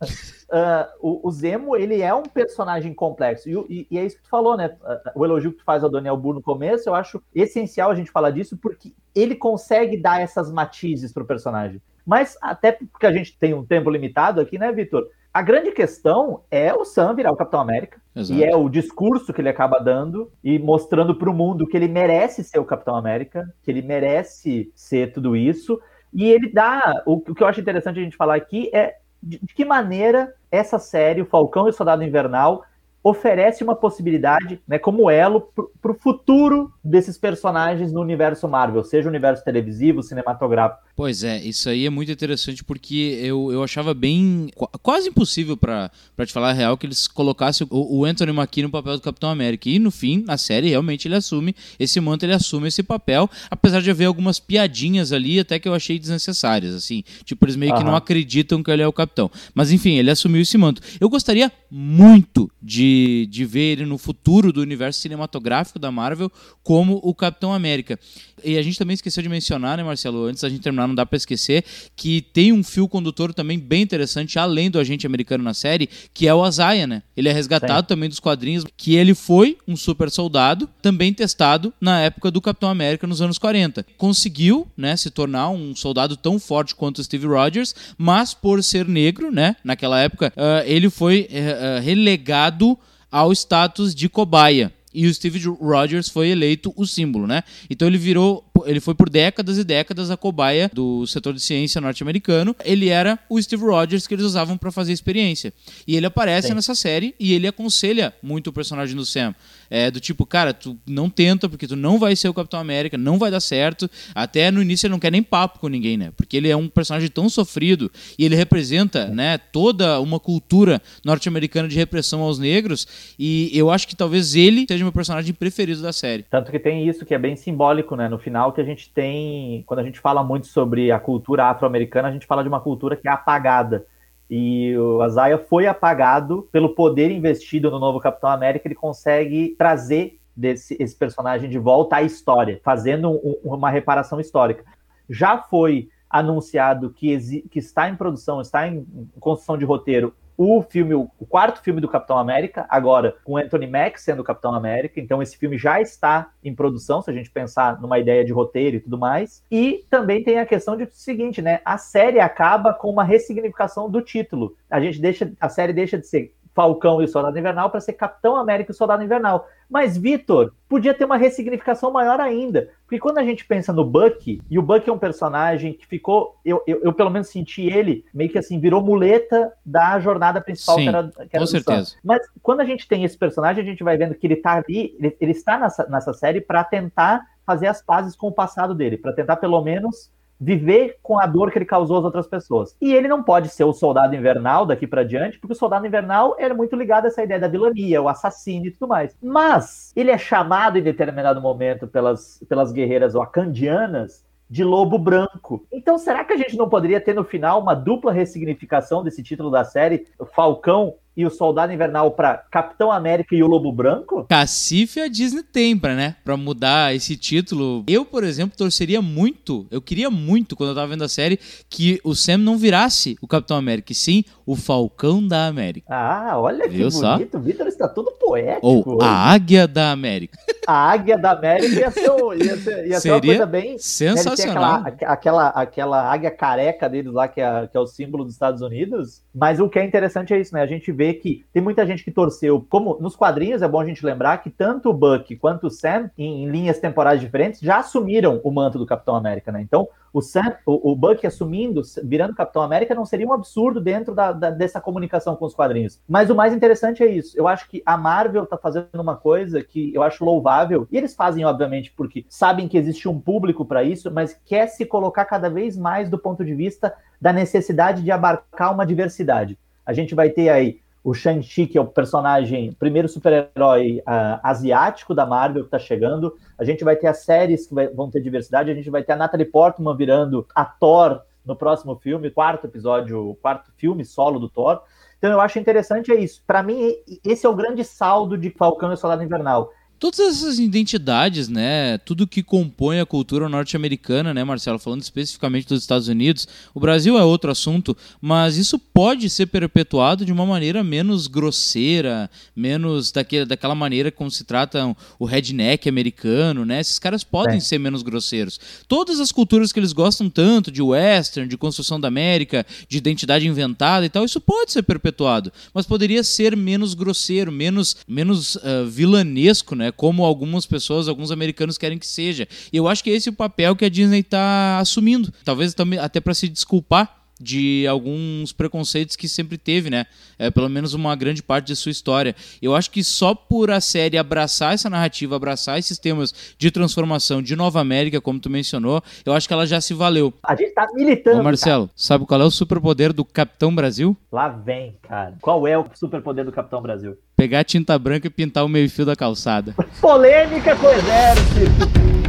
Uh, 0.49 0.89
o, 0.99 1.27
o, 1.27 1.31
Zemo, 1.31 1.75
ele 1.75 2.01
é 2.01 2.11
um 2.13 2.23
personagem 2.23 2.91
complexo. 2.93 3.47
E, 3.47 3.53
e, 3.69 3.87
e, 3.91 3.99
é 3.99 4.05
isso 4.05 4.17
que 4.17 4.23
tu 4.23 4.29
falou, 4.29 4.57
né? 4.57 4.75
O 5.13 5.23
elogio 5.23 5.51
que 5.51 5.59
tu 5.59 5.63
faz 5.63 5.83
ao 5.83 5.89
Daniel 5.89 6.17
Burr 6.17 6.33
no 6.33 6.41
começo, 6.41 6.89
eu 6.89 6.95
acho 6.95 7.21
essencial 7.35 7.91
a 7.91 7.95
gente 7.95 8.09
falar 8.09 8.31
disso, 8.31 8.57
porque 8.57 8.91
ele 9.13 9.35
consegue 9.35 9.95
dar 9.95 10.19
essas 10.19 10.51
matizes 10.51 11.13
pro 11.13 11.25
personagem. 11.25 11.79
Mas 12.03 12.35
até 12.41 12.71
porque 12.71 13.05
a 13.05 13.11
gente 13.11 13.37
tem 13.37 13.53
um 13.53 13.63
tempo 13.63 13.91
limitado 13.91 14.41
aqui, 14.41 14.57
né, 14.57 14.71
Vitor? 14.71 15.07
A 15.33 15.41
grande 15.41 15.71
questão 15.71 16.41
é 16.49 16.73
o 16.73 16.83
Sam 16.83 17.13
virar 17.13 17.31
o 17.31 17.35
Capitão 17.35 17.59
América. 17.59 18.01
Exato. 18.15 18.39
E 18.39 18.43
é 18.43 18.55
o 18.55 18.67
discurso 18.67 19.31
que 19.31 19.39
ele 19.39 19.49
acaba 19.49 19.79
dando 19.79 20.31
e 20.43 20.57
mostrando 20.57 21.15
para 21.15 21.29
o 21.29 21.33
mundo 21.33 21.67
que 21.67 21.77
ele 21.77 21.87
merece 21.87 22.43
ser 22.43 22.59
o 22.59 22.65
Capitão 22.65 22.95
América, 22.95 23.47
que 23.63 23.69
ele 23.69 23.81
merece 23.81 24.71
ser 24.73 25.13
tudo 25.13 25.35
isso. 25.35 25.79
E 26.11 26.29
ele 26.29 26.51
dá. 26.51 27.03
O, 27.05 27.13
o 27.17 27.35
que 27.35 27.43
eu 27.43 27.47
acho 27.47 27.61
interessante 27.61 27.99
a 27.99 28.03
gente 28.03 28.17
falar 28.17 28.35
aqui 28.35 28.69
é 28.73 28.97
de, 29.21 29.39
de 29.39 29.53
que 29.53 29.63
maneira 29.63 30.33
essa 30.51 30.79
série, 30.79 31.21
o 31.21 31.25
Falcão 31.25 31.67
e 31.67 31.69
o 31.69 31.73
Soldado 31.73 32.03
Invernal, 32.03 32.63
oferece 33.03 33.63
uma 33.63 33.75
possibilidade, 33.75 34.59
né, 34.67 34.77
como 34.77 35.09
elo 35.09 35.49
para 35.81 35.91
o 35.91 35.95
futuro 35.95 36.71
desses 36.83 37.17
personagens 37.17 37.91
no 37.91 38.01
universo 38.01 38.47
Marvel, 38.47 38.83
seja 38.83 39.07
o 39.07 39.09
universo 39.09 39.43
televisivo, 39.43 40.03
cinematográfico. 40.03 40.81
Pois 40.95 41.23
é, 41.23 41.37
isso 41.37 41.69
aí 41.69 41.85
é 41.85 41.89
muito 41.89 42.11
interessante 42.11 42.61
porque 42.61 43.17
eu, 43.23 43.53
eu 43.53 43.63
achava 43.63 43.93
bem 43.93 44.49
quase 44.81 45.07
impossível 45.07 45.55
para 45.55 45.89
te 46.25 46.33
falar 46.33 46.49
a 46.49 46.53
real 46.53 46.77
que 46.77 46.85
eles 46.85 47.07
colocassem 47.07 47.65
o, 47.69 47.99
o 47.99 48.05
Anthony 48.05 48.33
Mackie 48.33 48.63
no 48.63 48.69
papel 48.69 48.95
do 48.95 49.01
Capitão 49.01 49.29
América. 49.29 49.69
E 49.69 49.79
no 49.79 49.91
fim, 49.91 50.23
na 50.27 50.37
série, 50.37 50.69
realmente 50.69 51.07
ele 51.07 51.15
assume 51.15 51.55
esse 51.79 52.01
manto, 52.01 52.25
ele 52.25 52.33
assume 52.33 52.67
esse 52.67 52.83
papel, 52.83 53.29
apesar 53.49 53.81
de 53.81 53.89
haver 53.89 54.05
algumas 54.05 54.39
piadinhas 54.39 55.13
ali 55.13 55.39
até 55.39 55.57
que 55.57 55.69
eu 55.69 55.73
achei 55.73 55.97
desnecessárias, 55.97 56.75
assim. 56.75 57.03
Tipo, 57.23 57.45
eles 57.45 57.55
meio 57.55 57.73
que 57.75 57.83
não 57.83 57.95
acreditam 57.95 58.61
que 58.61 58.69
ele 58.69 58.81
é 58.81 58.87
o 58.87 58.91
capitão. 58.93 59.31
Mas 59.53 59.71
enfim, 59.71 59.97
ele 59.97 60.11
assumiu 60.11 60.41
esse 60.41 60.57
manto. 60.57 60.81
Eu 60.99 61.09
gostaria 61.09 61.49
muito 61.71 62.51
de 62.61 62.88
de, 62.89 63.27
de 63.27 63.45
ver 63.45 63.73
ele 63.73 63.85
no 63.85 63.97
futuro 63.97 64.51
do 64.51 64.61
universo 64.61 64.99
cinematográfico 64.99 65.77
da 65.77 65.91
Marvel 65.91 66.31
como 66.63 66.99
o 67.03 67.13
Capitão 67.13 67.53
América. 67.53 67.99
E 68.43 68.57
a 68.57 68.61
gente 68.61 68.77
também 68.77 68.93
esqueceu 68.93 69.21
de 69.21 69.29
mencionar, 69.29 69.77
né, 69.77 69.83
Marcelo? 69.83 70.25
Antes 70.25 70.41
da 70.41 70.49
gente 70.49 70.61
terminar, 70.61 70.87
não 70.87 70.95
dá 70.95 71.05
para 71.05 71.17
esquecer 71.17 71.63
que 71.95 72.21
tem 72.21 72.53
um 72.53 72.63
fio 72.63 72.87
condutor 72.87 73.33
também 73.33 73.59
bem 73.59 73.81
interessante, 73.81 74.39
além 74.39 74.71
do 74.71 74.79
agente 74.79 75.05
americano 75.05 75.43
na 75.43 75.53
série, 75.53 75.89
que 76.13 76.27
é 76.27 76.33
o 76.33 76.43
Azaia, 76.43 76.87
né? 76.87 77.03
Ele 77.15 77.27
é 77.27 77.33
resgatado 77.33 77.81
Sim. 77.81 77.87
também 77.87 78.09
dos 78.09 78.19
quadrinhos, 78.19 78.65
que 78.77 78.95
ele 78.95 79.13
foi 79.13 79.57
um 79.67 79.75
super 79.75 80.09
soldado, 80.09 80.69
também 80.81 81.13
testado 81.13 81.73
na 81.81 81.99
época 82.01 82.31
do 82.31 82.41
Capitão 82.41 82.69
América 82.69 83.05
nos 83.05 83.21
anos 83.21 83.37
40. 83.37 83.85
Conseguiu, 83.97 84.67
né, 84.77 84.95
se 84.95 85.09
tornar 85.09 85.49
um 85.49 85.75
soldado 85.75 86.15
tão 86.15 86.39
forte 86.39 86.73
quanto 86.73 86.99
o 86.99 87.03
Steve 87.03 87.27
Rogers, 87.27 87.75
mas 87.97 88.33
por 88.33 88.63
ser 88.63 88.87
negro, 88.87 89.31
né, 89.31 89.57
naquela 89.63 89.99
época, 89.99 90.31
uh, 90.37 90.65
ele 90.65 90.89
foi 90.89 91.27
uh, 91.29 91.81
relegado 91.83 92.78
ao 93.11 93.31
status 93.31 93.93
de 93.93 94.07
cobaia 94.09 94.73
e 94.93 95.05
o 95.05 95.13
Steve 95.13 95.39
Rogers 95.47 96.09
foi 96.09 96.29
eleito 96.29 96.73
o 96.75 96.85
símbolo, 96.85 97.27
né? 97.27 97.43
Então 97.69 97.87
ele 97.87 97.97
virou, 97.97 98.48
ele 98.65 98.79
foi 98.79 98.93
por 98.93 99.09
décadas 99.09 99.57
e 99.57 99.63
décadas 99.63 100.11
a 100.11 100.17
cobaia 100.17 100.69
do 100.73 101.05
setor 101.07 101.33
de 101.33 101.39
ciência 101.39 101.81
norte-americano. 101.81 102.55
Ele 102.63 102.89
era 102.89 103.19
o 103.29 103.41
Steve 103.41 103.63
Rogers 103.63 104.07
que 104.07 104.13
eles 104.13 104.25
usavam 104.25 104.57
para 104.57 104.71
fazer 104.71 104.93
experiência. 104.93 105.53
E 105.87 105.95
ele 105.95 106.05
aparece 106.05 106.49
Sim. 106.49 106.53
nessa 106.53 106.75
série 106.75 107.15
e 107.19 107.33
ele 107.33 107.47
aconselha 107.47 108.13
muito 108.21 108.47
o 108.47 108.53
personagem 108.53 108.95
do 108.95 109.05
Sam. 109.05 109.33
É, 109.69 109.91
do 109.91 109.99
tipo, 109.99 110.25
cara, 110.25 110.53
tu 110.53 110.77
não 110.87 111.09
tenta 111.09 111.47
porque 111.47 111.67
tu 111.67 111.75
não 111.75 111.99
vai 111.99 112.15
ser 112.15 112.27
o 112.27 112.33
Capitão 112.33 112.59
América, 112.59 112.97
não 112.97 113.17
vai 113.17 113.29
dar 113.29 113.39
certo. 113.39 113.89
Até 114.15 114.49
no 114.49 114.61
início 114.61 114.87
ele 114.87 114.91
não 114.91 114.99
quer 114.99 115.11
nem 115.11 115.21
papo 115.21 115.59
com 115.59 115.67
ninguém, 115.67 115.97
né? 115.97 116.11
Porque 116.17 116.37
ele 116.37 116.49
é 116.49 116.55
um 116.55 116.67
personagem 116.67 117.09
tão 117.09 117.29
sofrido 117.29 117.91
e 118.17 118.25
ele 118.25 118.35
representa, 118.35 119.07
né, 119.07 119.37
toda 119.37 119.99
uma 119.99 120.19
cultura 120.19 120.81
norte-americana 121.05 121.67
de 121.67 121.75
repressão 121.75 122.21
aos 122.21 122.39
negros. 122.39 122.87
E 123.17 123.51
eu 123.53 123.69
acho 123.69 123.87
que 123.87 123.95
talvez 123.95 124.35
ele 124.35 124.65
seja 124.67 124.83
meu 124.83 124.93
personagem 124.93 125.33
preferido 125.33 125.81
da 125.81 125.93
série. 125.93 126.23
Tanto 126.29 126.51
que 126.51 126.59
tem 126.59 126.87
isso 126.87 127.05
que 127.05 127.13
é 127.13 127.19
bem 127.19 127.35
simbólico, 127.35 127.95
né? 127.95 128.07
No 128.07 128.17
final 128.17 128.48
que 128.51 128.61
a 128.61 128.63
gente 128.63 128.91
tem, 128.93 129.63
quando 129.65 129.79
a 129.79 129.83
gente 129.83 129.99
fala 129.99 130.23
muito 130.23 130.47
sobre 130.47 130.91
a 130.91 130.99
cultura 130.99 131.45
afro-americana, 131.45 132.07
a 132.07 132.11
gente 132.11 132.27
fala 132.27 132.43
de 132.43 132.49
uma 132.49 132.61
cultura 132.61 132.95
que 132.95 133.07
é 133.07 133.11
apagada. 133.11 133.85
E 134.29 134.77
o 134.77 135.01
Azaia 135.01 135.37
foi 135.37 135.65
apagado 135.65 136.47
pelo 136.51 136.75
poder 136.75 137.09
investido 137.11 137.71
no 137.71 137.79
novo 137.79 137.99
Capitão 137.99 138.29
América, 138.29 138.67
ele 138.67 138.75
consegue 138.75 139.55
trazer 139.57 140.19
desse, 140.35 140.77
esse 140.79 140.95
personagem 140.95 141.49
de 141.49 141.57
volta 141.57 141.97
à 141.97 142.03
história, 142.03 142.61
fazendo 142.63 143.09
um, 143.09 143.39
uma 143.43 143.69
reparação 143.69 144.19
histórica. 144.19 144.63
Já 145.09 145.37
foi 145.37 145.89
anunciado 146.09 146.89
que, 146.89 147.43
que 147.49 147.59
está 147.59 147.89
em 147.89 147.95
produção, 147.95 148.41
está 148.41 148.67
em 148.67 148.85
construção 149.19 149.57
de 149.57 149.65
roteiro 149.65 150.13
o 150.41 150.61
filme, 150.61 150.93
o 150.95 151.09
quarto 151.27 151.61
filme 151.61 151.81
do 151.81 151.89
Capitão 151.89 152.17
América, 152.17 152.65
agora 152.69 153.17
com 153.25 153.35
Anthony 153.35 153.67
Mack 153.67 153.99
sendo 153.99 154.21
o 154.21 154.23
Capitão 154.23 154.55
América. 154.55 154.97
Então 154.97 155.21
esse 155.21 155.37
filme 155.37 155.57
já 155.57 155.81
está 155.81 156.31
em 156.41 156.55
produção, 156.55 157.01
se 157.01 157.11
a 157.11 157.13
gente 157.13 157.29
pensar 157.29 157.81
numa 157.81 157.99
ideia 157.99 158.23
de 158.23 158.31
roteiro 158.31 158.77
e 158.77 158.79
tudo 158.79 158.97
mais. 158.97 159.43
E 159.51 159.83
também 159.89 160.23
tem 160.23 160.39
a 160.39 160.45
questão 160.45 160.77
de 160.77 160.87
seguinte, 160.93 161.41
né? 161.41 161.59
A 161.65 161.77
série 161.77 162.21
acaba 162.21 162.73
com 162.73 162.89
uma 162.89 163.03
ressignificação 163.03 163.91
do 163.91 164.01
título. 164.01 164.55
A 164.69 164.79
gente 164.79 165.01
deixa, 165.01 165.29
a 165.41 165.49
série 165.49 165.73
deixa 165.73 165.97
de 165.97 166.07
ser 166.07 166.33
Falcão 166.53 167.01
e 167.01 167.05
o 167.05 167.07
Soldado 167.07 167.37
Invernal 167.37 167.69
para 167.69 167.79
ser 167.79 167.93
Capitão 167.93 168.35
América 168.35 168.71
e 168.71 168.73
o 168.73 168.77
Soldado 168.77 169.03
Invernal. 169.03 169.47
Mas, 169.69 169.97
Vitor, 169.97 170.53
podia 170.67 170.93
ter 170.93 171.05
uma 171.05 171.17
ressignificação 171.17 171.91
maior 171.91 172.19
ainda. 172.19 172.69
Porque 172.83 172.99
quando 172.99 173.19
a 173.19 173.23
gente 173.23 173.45
pensa 173.45 173.71
no 173.71 173.85
Bucky, 173.85 174.41
e 174.49 174.57
o 174.57 174.61
Bucky 174.61 174.89
é 174.89 174.93
um 174.93 174.97
personagem 174.97 175.73
que 175.73 175.85
ficou. 175.85 176.35
Eu, 176.43 176.63
eu, 176.65 176.81
eu 176.81 176.91
pelo 176.91 177.11
menos 177.11 177.29
senti 177.29 177.67
ele 177.67 178.03
meio 178.13 178.29
que 178.31 178.37
assim, 178.37 178.59
virou 178.59 178.81
muleta 178.81 179.53
da 179.63 179.99
jornada 179.99 180.41
principal 180.41 180.77
Sim, 180.77 180.83
que 180.83 180.89
era, 180.89 181.07
que 181.07 181.35
era 181.35 181.39
com 181.39 181.45
certeza. 181.45 181.95
Mas 182.03 182.27
quando 182.41 182.61
a 182.61 182.65
gente 182.65 182.87
tem 182.87 183.03
esse 183.03 183.17
personagem, 183.17 183.63
a 183.63 183.65
gente 183.65 183.83
vai 183.83 183.95
vendo 183.95 184.15
que 184.15 184.25
ele 184.25 184.33
está 184.33 184.53
ali, 184.53 184.95
ele, 184.99 185.15
ele 185.21 185.31
está 185.31 185.59
nessa, 185.59 185.87
nessa 185.87 186.13
série 186.13 186.41
para 186.41 186.63
tentar 186.63 187.23
fazer 187.45 187.67
as 187.67 187.81
pazes 187.81 188.15
com 188.15 188.27
o 188.27 188.31
passado 188.31 188.73
dele, 188.73 188.97
para 188.97 189.13
tentar 189.13 189.37
pelo 189.37 189.61
menos 189.61 190.11
viver 190.39 190.97
com 191.03 191.19
a 191.19 191.25
dor 191.25 191.51
que 191.51 191.57
ele 191.57 191.65
causou 191.65 191.97
às 191.97 192.05
outras 192.05 192.27
pessoas. 192.27 192.75
E 192.79 192.93
ele 192.93 193.07
não 193.07 193.21
pode 193.21 193.49
ser 193.49 193.63
o 193.63 193.73
soldado 193.73 194.15
invernal 194.15 194.65
daqui 194.65 194.87
para 194.87 195.03
diante, 195.03 195.37
porque 195.37 195.53
o 195.53 195.57
soldado 195.57 195.85
invernal 195.85 196.35
era 196.39 196.53
muito 196.53 196.75
ligado 196.75 197.05
a 197.05 197.07
essa 197.07 197.23
ideia 197.23 197.39
da 197.39 197.47
vilania, 197.47 198.01
o 198.01 198.07
assassino 198.07 198.67
e 198.67 198.71
tudo 198.71 198.87
mais. 198.87 199.15
Mas 199.21 199.91
ele 199.95 200.11
é 200.11 200.17
chamado 200.17 200.77
em 200.77 200.83
determinado 200.83 201.41
momento 201.41 201.87
pelas, 201.87 202.43
pelas 202.47 202.71
guerreiras 202.71 203.15
wakandianas 203.15 204.23
de 204.49 204.63
lobo 204.63 204.97
branco. 204.97 205.63
Então, 205.71 205.97
será 205.99 206.23
que 206.23 206.33
a 206.33 206.37
gente 206.37 206.57
não 206.57 206.67
poderia 206.67 206.99
ter 206.99 207.13
no 207.13 207.23
final 207.23 207.61
uma 207.61 207.75
dupla 207.75 208.11
ressignificação 208.11 209.03
desse 209.03 209.21
título 209.21 209.51
da 209.51 209.63
série, 209.63 210.07
Falcão 210.33 210.95
e 211.19 211.25
o 211.25 211.29
Soldado 211.29 211.73
Invernal 211.73 212.11
para 212.11 212.37
Capitão 212.49 212.89
América 212.89 213.35
e 213.35 213.43
o 213.43 213.47
Lobo 213.47 213.73
Branco? 213.73 214.25
Cacife 214.29 215.01
a 215.01 215.09
Disney 215.09 215.43
tem 215.43 215.77
pra, 215.77 215.93
né? 215.93 216.15
Pra 216.23 216.37
mudar 216.37 216.95
esse 216.95 217.17
título. 217.17 217.83
Eu, 217.87 218.05
por 218.05 218.23
exemplo, 218.23 218.57
torceria 218.57 219.01
muito, 219.01 219.67
eu 219.69 219.81
queria 219.81 220.09
muito, 220.09 220.55
quando 220.55 220.69
eu 220.69 220.75
tava 220.75 220.87
vendo 220.87 221.03
a 221.03 221.09
série, 221.09 221.37
que 221.69 221.99
o 222.05 222.15
Sam 222.15 222.37
não 222.37 222.57
virasse 222.57 223.17
o 223.21 223.27
Capitão 223.27 223.57
América, 223.57 223.91
e 223.91 223.95
sim 223.95 224.23
o 224.45 224.55
Falcão 224.55 225.27
da 225.27 225.47
América. 225.47 225.87
Ah, 225.93 226.39
olha 226.39 226.69
que 226.69 226.69
Viu 226.69 226.89
bonito. 226.89 227.37
O 227.37 227.41
Vitor 227.41 227.67
está 227.67 227.89
todo 227.89 228.11
poético. 228.13 228.65
Ou 228.65 228.95
hoje. 228.95 229.05
a 229.05 229.31
Águia 229.31 229.67
da 229.67 229.91
América. 229.91 230.39
A 230.65 230.91
Águia 230.91 231.17
da 231.17 231.31
América 231.31 231.67
ia 231.67 231.91
ser, 231.91 232.01
ia 232.37 232.57
ser, 232.57 232.87
ia 232.87 232.99
ser 232.99 233.11
uma 233.11 233.21
coisa 233.21 233.45
bem... 233.45 233.77
Sensacional. 233.77 234.83
Aquela, 234.85 235.11
aquela, 235.11 235.47
aquela 235.49 236.13
águia 236.13 236.31
careca 236.31 236.87
deles 236.87 237.11
lá, 237.11 237.27
que 237.27 237.41
é, 237.41 237.67
que 237.67 237.75
é 237.75 237.79
o 237.79 237.85
símbolo 237.85 238.23
dos 238.23 238.33
Estados 238.33 238.61
Unidos. 238.61 239.21
Mas 239.33 239.59
o 239.59 239.67
que 239.67 239.79
é 239.79 239.85
interessante 239.85 240.33
é 240.33 240.39
isso, 240.39 240.53
né? 240.53 240.61
A 240.61 240.67
gente 240.67 240.91
vê 240.91 241.08
que 241.13 241.45
tem 241.51 241.61
muita 241.61 241.85
gente 241.85 242.03
que 242.03 242.11
torceu, 242.11 242.65
como 242.69 242.97
nos 242.99 243.15
quadrinhos 243.15 243.61
é 243.61 243.67
bom 243.67 243.79
a 243.79 243.85
gente 243.85 244.05
lembrar 244.05 244.37
que 244.39 244.49
tanto 244.49 244.89
o 244.89 244.93
Buck 244.93 245.35
quanto 245.37 245.67
o 245.67 245.69
Sam, 245.69 246.09
em, 246.17 246.43
em 246.43 246.49
linhas 246.49 246.79
temporais 246.79 247.19
diferentes, 247.19 247.59
já 247.59 247.77
assumiram 247.77 248.39
o 248.43 248.51
manto 248.51 248.77
do 248.77 248.85
Capitão 248.85 249.15
América, 249.15 249.51
né? 249.51 249.61
Então, 249.61 249.87
o, 250.11 250.21
Sam, 250.21 250.55
o, 250.65 250.91
o 250.91 250.95
Buck 250.95 251.25
assumindo, 251.25 251.81
virando 252.03 252.35
Capitão 252.35 252.61
América, 252.61 252.95
não 252.95 253.05
seria 253.05 253.27
um 253.27 253.33
absurdo 253.33 253.79
dentro 253.79 254.13
da, 254.13 254.31
da, 254.31 254.49
dessa 254.49 254.81
comunicação 254.81 255.35
com 255.35 255.45
os 255.45 255.53
quadrinhos. 255.53 255.99
Mas 256.07 256.29
o 256.29 256.35
mais 256.35 256.53
interessante 256.53 257.03
é 257.03 257.07
isso. 257.07 257.37
Eu 257.37 257.47
acho 257.47 257.69
que 257.69 257.81
a 257.85 257.97
Marvel 257.97 258.45
tá 258.45 258.57
fazendo 258.57 258.87
uma 258.93 259.15
coisa 259.15 259.63
que 259.63 259.93
eu 259.93 260.01
acho 260.01 260.25
louvável, 260.25 260.87
e 260.91 260.97
eles 260.97 261.15
fazem, 261.15 261.45
obviamente, 261.45 261.93
porque 261.95 262.25
sabem 262.27 262.67
que 262.67 262.77
existe 262.77 263.07
um 263.07 263.19
público 263.19 263.65
para 263.65 263.83
isso, 263.83 264.11
mas 264.11 264.39
quer 264.45 264.67
se 264.67 264.85
colocar 264.85 265.25
cada 265.25 265.49
vez 265.49 265.77
mais 265.77 266.09
do 266.09 266.17
ponto 266.17 266.43
de 266.43 266.55
vista 266.55 266.93
da 267.21 267.31
necessidade 267.31 268.01
de 268.01 268.11
abarcar 268.11 268.73
uma 268.73 268.85
diversidade. 268.85 269.57
A 269.85 269.93
gente 269.93 270.15
vai 270.15 270.29
ter 270.29 270.49
aí 270.49 270.79
o 271.09 271.13
Shang-Chi, 271.13 271.65
que 271.65 271.75
é 271.75 271.81
o 271.81 271.87
personagem, 271.87 272.71
primeiro 272.73 273.09
super-herói 273.09 273.97
uh, 274.01 274.39
asiático 274.43 275.15
da 275.15 275.25
Marvel 275.25 275.63
que 275.63 275.67
está 275.67 275.79
chegando. 275.79 276.35
A 276.55 276.63
gente 276.63 276.83
vai 276.83 276.95
ter 276.95 277.07
as 277.07 277.23
séries 277.23 277.65
que 277.65 277.73
vai, 277.73 277.87
vão 277.87 278.11
ter 278.11 278.21
diversidade. 278.21 278.69
A 278.69 278.75
gente 278.75 278.91
vai 278.91 279.01
ter 279.01 279.13
a 279.13 279.15
Natalie 279.15 279.47
Portman 279.47 279.97
virando 279.97 280.45
a 280.53 280.63
Thor 280.63 281.19
no 281.43 281.55
próximo 281.55 281.95
filme, 281.95 282.29
quarto 282.29 282.67
episódio, 282.67 283.35
quarto 283.41 283.71
filme 283.75 284.05
solo 284.05 284.39
do 284.39 284.47
Thor. 284.47 284.83
Então 285.17 285.31
eu 285.31 285.41
acho 285.41 285.57
interessante 285.57 286.11
é 286.11 286.15
isso. 286.15 286.43
Para 286.45 286.61
mim, 286.61 286.93
esse 287.25 287.43
é 287.43 287.49
o 287.49 287.55
grande 287.55 287.83
saldo 287.83 288.37
de 288.37 288.51
Falcão 288.51 288.93
e 288.93 288.97
Soldado 288.97 289.23
Invernal 289.23 289.71
todas 289.99 290.19
essas 290.19 290.59
identidades, 290.59 291.49
né, 291.49 291.97
tudo 291.99 292.25
que 292.25 292.41
compõe 292.41 292.99
a 292.99 293.05
cultura 293.05 293.49
norte-americana, 293.49 294.33
né, 294.33 294.43
Marcelo, 294.43 294.79
falando 294.79 295.01
especificamente 295.01 295.67
dos 295.67 295.81
Estados 295.81 296.07
Unidos, 296.07 296.47
o 296.73 296.79
Brasil 296.79 297.17
é 297.17 297.23
outro 297.23 297.51
assunto, 297.51 297.95
mas 298.21 298.55
isso 298.55 298.79
pode 298.79 299.29
ser 299.29 299.47
perpetuado 299.47 300.25
de 300.25 300.31
uma 300.31 300.45
maneira 300.45 300.83
menos 300.83 301.27
grosseira, 301.27 302.29
menos 302.55 303.11
daquele, 303.11 303.45
daquela 303.45 303.75
maneira 303.75 304.09
como 304.09 304.31
se 304.31 304.45
trata 304.45 304.95
o 305.19 305.25
redneck 305.25 305.89
americano, 305.89 306.65
né, 306.65 306.79
esses 306.79 306.97
caras 306.97 307.23
podem 307.23 307.57
é. 307.57 307.59
ser 307.59 307.77
menos 307.77 308.01
grosseiros. 308.01 308.59
Todas 308.87 309.19
as 309.19 309.33
culturas 309.33 309.73
que 309.73 309.79
eles 309.79 309.91
gostam 309.91 310.29
tanto, 310.29 310.71
de 310.71 310.81
western, 310.81 311.49
de 311.49 311.57
construção 311.57 311.99
da 311.99 312.07
América, 312.07 312.65
de 312.87 312.97
identidade 312.97 313.45
inventada 313.45 314.05
e 314.05 314.09
tal, 314.09 314.23
isso 314.23 314.39
pode 314.39 314.71
ser 314.71 314.83
perpetuado, 314.83 315.51
mas 315.73 315.85
poderia 315.85 316.23
ser 316.23 316.55
menos 316.55 316.93
grosseiro, 316.93 317.51
menos, 317.51 317.97
menos 318.07 318.55
uh, 318.55 318.85
vilanesco, 318.87 319.75
né, 319.75 319.88
como 319.91 320.23
algumas 320.23 320.65
pessoas, 320.65 321.07
alguns 321.07 321.31
americanos 321.31 321.77
querem 321.77 321.97
que 321.97 322.07
seja. 322.07 322.47
E 322.71 322.77
eu 322.77 322.87
acho 322.87 323.03
que 323.03 323.09
esse 323.09 323.29
é 323.29 323.31
o 323.31 323.35
papel 323.35 323.75
que 323.75 323.85
a 323.85 323.89
Disney 323.89 324.19
está 324.19 324.79
assumindo. 324.79 325.33
Talvez 325.43 325.73
também 325.73 325.99
até 325.99 326.19
para 326.19 326.33
se 326.33 326.47
desculpar 326.47 327.18
de 327.39 327.87
alguns 327.87 328.51
preconceitos 328.51 329.15
que 329.15 329.27
sempre 329.27 329.57
teve, 329.57 329.89
né? 329.89 330.05
É, 330.37 330.51
pelo 330.51 330.69
menos 330.69 330.93
uma 330.93 331.15
grande 331.15 331.41
parte 331.41 331.67
de 331.67 331.75
sua 331.75 331.91
história. 331.91 332.35
Eu 332.61 332.75
acho 332.75 332.91
que 332.91 333.03
só 333.03 333.33
por 333.33 333.71
a 333.71 333.79
série 333.79 334.17
abraçar 334.17 334.73
essa 334.73 334.89
narrativa, 334.89 335.35
abraçar 335.35 335.79
esses 335.79 335.97
temas 335.97 336.33
de 336.57 336.71
transformação 336.71 337.41
de 337.41 337.55
Nova 337.55 337.79
América, 337.79 338.19
como 338.19 338.39
tu 338.39 338.49
mencionou, 338.49 339.01
eu 339.25 339.33
acho 339.33 339.47
que 339.47 339.53
ela 339.53 339.65
já 339.65 339.79
se 339.79 339.93
valeu. 339.93 340.33
A 340.43 340.55
gente 340.55 340.73
tá 340.73 340.87
militando. 340.93 341.39
Ô 341.39 341.43
Marcelo, 341.43 341.87
cara. 341.87 341.93
sabe 341.95 342.25
qual 342.25 342.41
é 342.41 342.45
o 342.45 342.51
superpoder 342.51 343.13
do 343.13 343.23
Capitão 343.23 343.73
Brasil? 343.73 344.15
Lá 344.31 344.49
vem, 344.49 344.97
cara. 345.01 345.35
Qual 345.41 345.67
é 345.67 345.77
o 345.77 345.85
superpoder 345.93 346.45
do 346.45 346.51
Capitão 346.51 346.81
Brasil? 346.81 347.17
Pegar 347.35 347.63
tinta 347.63 347.97
branca 347.97 348.27
e 348.27 348.29
pintar 348.29 348.65
o 348.65 348.69
meio-fio 348.69 349.05
da 349.05 349.15
calçada. 349.15 349.73
Polêmica 350.01 350.75
com 350.75 350.87
o 350.87 350.91
exército. 350.91 352.28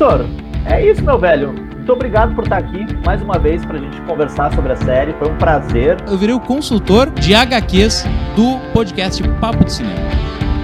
Vitor, 0.00 0.24
É 0.64 0.82
isso, 0.82 1.04
meu 1.04 1.18
velho. 1.18 1.52
Muito 1.52 1.92
obrigado 1.92 2.34
por 2.34 2.44
estar 2.44 2.56
aqui 2.56 2.86
mais 3.04 3.20
uma 3.20 3.38
vez 3.38 3.62
pra 3.66 3.76
gente 3.76 4.00
conversar 4.02 4.50
sobre 4.54 4.72
a 4.72 4.76
série. 4.76 5.12
Foi 5.18 5.30
um 5.30 5.36
prazer. 5.36 5.98
Eu 6.08 6.16
virei 6.16 6.34
o 6.34 6.40
consultor 6.40 7.10
de 7.10 7.34
HQs 7.34 8.06
do 8.34 8.58
podcast 8.72 9.22
Papo 9.42 9.62
de 9.62 9.74
Cinema. 9.74 10.00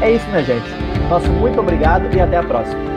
É 0.01 0.13
isso, 0.13 0.27
minha 0.29 0.43
gente. 0.43 0.65
Nosso 1.11 1.29
muito 1.33 1.61
obrigado 1.61 2.11
e 2.17 2.19
até 2.19 2.39
a 2.39 2.43
próxima. 2.43 2.96